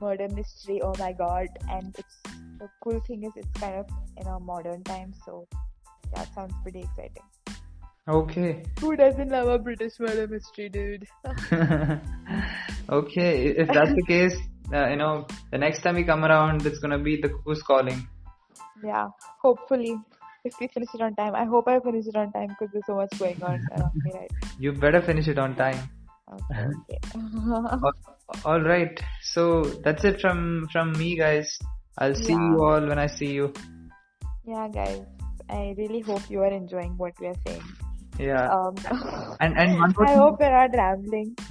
murder 0.00 0.28
mystery. 0.28 0.80
Oh 0.82 0.94
my 1.00 1.12
god! 1.12 1.48
And 1.68 1.94
it's 1.98 2.22
the 2.62 2.70
cool 2.84 3.00
thing 3.10 3.24
is 3.24 3.32
it's 3.34 3.60
kind 3.60 3.74
of 3.82 3.90
in 4.16 4.28
a 4.28 4.38
modern 4.38 4.84
time, 4.84 5.12
so 5.26 5.48
that 6.14 6.32
sounds 6.34 6.54
pretty 6.62 6.86
exciting. 6.86 7.55
Okay 8.08 8.62
Who 8.80 8.96
doesn't 8.96 9.28
love 9.30 9.48
a 9.48 9.58
British 9.58 9.98
murder 9.98 10.26
mystery, 10.28 10.68
dude? 10.68 11.06
okay 12.88 13.46
if 13.48 13.68
that's 13.68 13.94
the 13.94 14.04
case 14.06 14.36
uh, 14.72 14.86
you 14.88 14.96
know 14.96 15.26
the 15.50 15.58
next 15.58 15.82
time 15.82 15.96
we 15.96 16.04
come 16.04 16.24
around 16.24 16.64
it's 16.66 16.78
gonna 16.78 16.98
be 16.98 17.20
the 17.20 17.28
who's 17.44 17.62
calling 17.62 18.06
Yeah, 18.84 19.08
hopefully, 19.42 19.92
if 20.44 20.54
we 20.60 20.66
finish 20.68 20.90
it 20.94 21.00
on 21.00 21.14
time. 21.18 21.34
I 21.34 21.44
hope 21.44 21.66
I 21.68 21.80
finish 21.80 22.06
it 22.06 22.16
on 22.16 22.30
time 22.32 22.48
because 22.54 22.68
there's 22.72 22.84
so 22.86 22.96
much 22.96 23.12
going 23.18 23.42
on 23.42 23.58
around 23.76 23.94
me, 24.04 24.12
right? 24.14 24.30
you 24.58 24.72
better 24.72 25.00
finish 25.02 25.28
it 25.28 25.38
on 25.38 25.54
time 25.56 25.80
Okay. 26.32 26.66
okay. 26.80 26.98
Al- 27.88 28.40
all 28.44 28.60
right 28.60 29.00
so 29.32 29.62
that's 29.86 30.04
it 30.04 30.20
from 30.20 30.66
from 30.72 30.92
me 31.00 31.16
guys 31.16 31.58
i'll 31.98 32.14
see 32.14 32.32
Yeah. 32.34 32.46
you 32.50 32.64
all 32.68 32.86
when 32.92 32.98
i 32.98 33.06
see 33.06 33.32
you 33.40 33.52
yeah, 34.48 34.68
guys, 34.68 35.00
I 35.50 35.74
really 35.76 36.00
hope 36.00 36.30
you 36.30 36.40
are 36.40 36.52
enjoying 36.52 36.96
what 36.96 37.18
we 37.20 37.26
are 37.26 37.34
saying. 37.46 37.62
Yeah 38.18 38.48
Um, 38.56 38.74
and 39.40 39.56
and 39.58 39.78
one 39.78 39.94
more 39.96 40.04
I 40.04 40.08
thing- 40.08 40.18
hope 40.18 40.40
we're 40.40 40.50
not 40.50 40.76
rambling. 40.82 41.36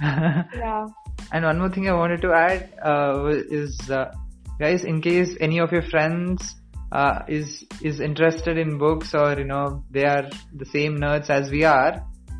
Yeah. 0.62 0.86
and 1.32 1.44
one 1.44 1.58
more 1.58 1.70
thing 1.70 1.88
I 1.88 1.94
wanted 1.94 2.22
to 2.22 2.32
add 2.32 2.70
uh, 2.82 3.26
is, 3.60 3.78
uh, 3.90 4.12
guys, 4.58 4.84
in 4.84 5.00
case 5.00 5.36
any 5.40 5.58
of 5.60 5.72
your 5.72 5.82
friends 5.82 6.54
uh, 6.92 7.20
is 7.28 7.64
is 7.82 8.00
interested 8.00 8.58
in 8.58 8.78
books 8.78 9.14
or 9.14 9.38
you 9.38 9.44
know 9.44 9.84
they 9.90 10.04
are 10.04 10.28
the 10.54 10.66
same 10.66 10.98
nerds 10.98 11.30
as 11.30 11.50
we 11.50 11.64
are, 11.64 11.92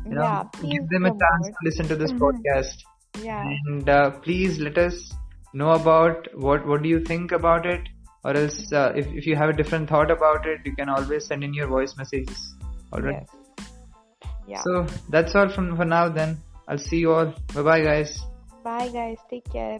you 0.05 0.13
know, 0.15 0.21
Yeah, 0.23 0.43
give 0.61 0.87
them 0.89 1.05
a 1.05 1.09
chance 1.23 1.47
to 1.55 1.65
listen 1.69 1.87
to 1.89 1.95
this 1.95 2.11
podcast. 2.25 2.83
Yeah. 3.21 3.43
And 3.45 3.89
uh, 3.89 4.11
please 4.27 4.59
let 4.59 4.77
us 4.77 5.11
know 5.53 5.71
about 5.71 6.27
what 6.47 6.65
what 6.67 6.81
do 6.83 6.89
you 6.89 7.01
think 7.11 7.31
about 7.31 7.65
it, 7.65 7.81
or 8.23 8.35
else 8.43 8.71
uh, 8.71 8.91
if 8.95 9.07
if 9.21 9.25
you 9.25 9.35
have 9.35 9.49
a 9.49 9.57
different 9.63 9.89
thought 9.89 10.11
about 10.11 10.45
it, 10.45 10.61
you 10.71 10.75
can 10.75 10.89
always 10.89 11.25
send 11.33 11.43
in 11.43 11.53
your 11.53 11.67
voice 11.67 11.95
messages. 11.97 12.53
Alright. 12.93 13.15
Yes. 13.21 13.36
Yeah. 14.47 14.63
So 14.63 14.87
that's 15.09 15.35
all 15.35 15.49
from 15.49 15.75
for 15.75 15.85
now. 15.85 16.09
Then 16.09 16.37
I'll 16.67 16.77
see 16.77 16.97
you 16.97 17.13
all. 17.13 17.33
Bye 17.53 17.61
bye, 17.63 17.81
guys. 17.81 18.19
Bye, 18.63 18.89
guys. 18.89 19.17
Take 19.29 19.51
care. 19.51 19.79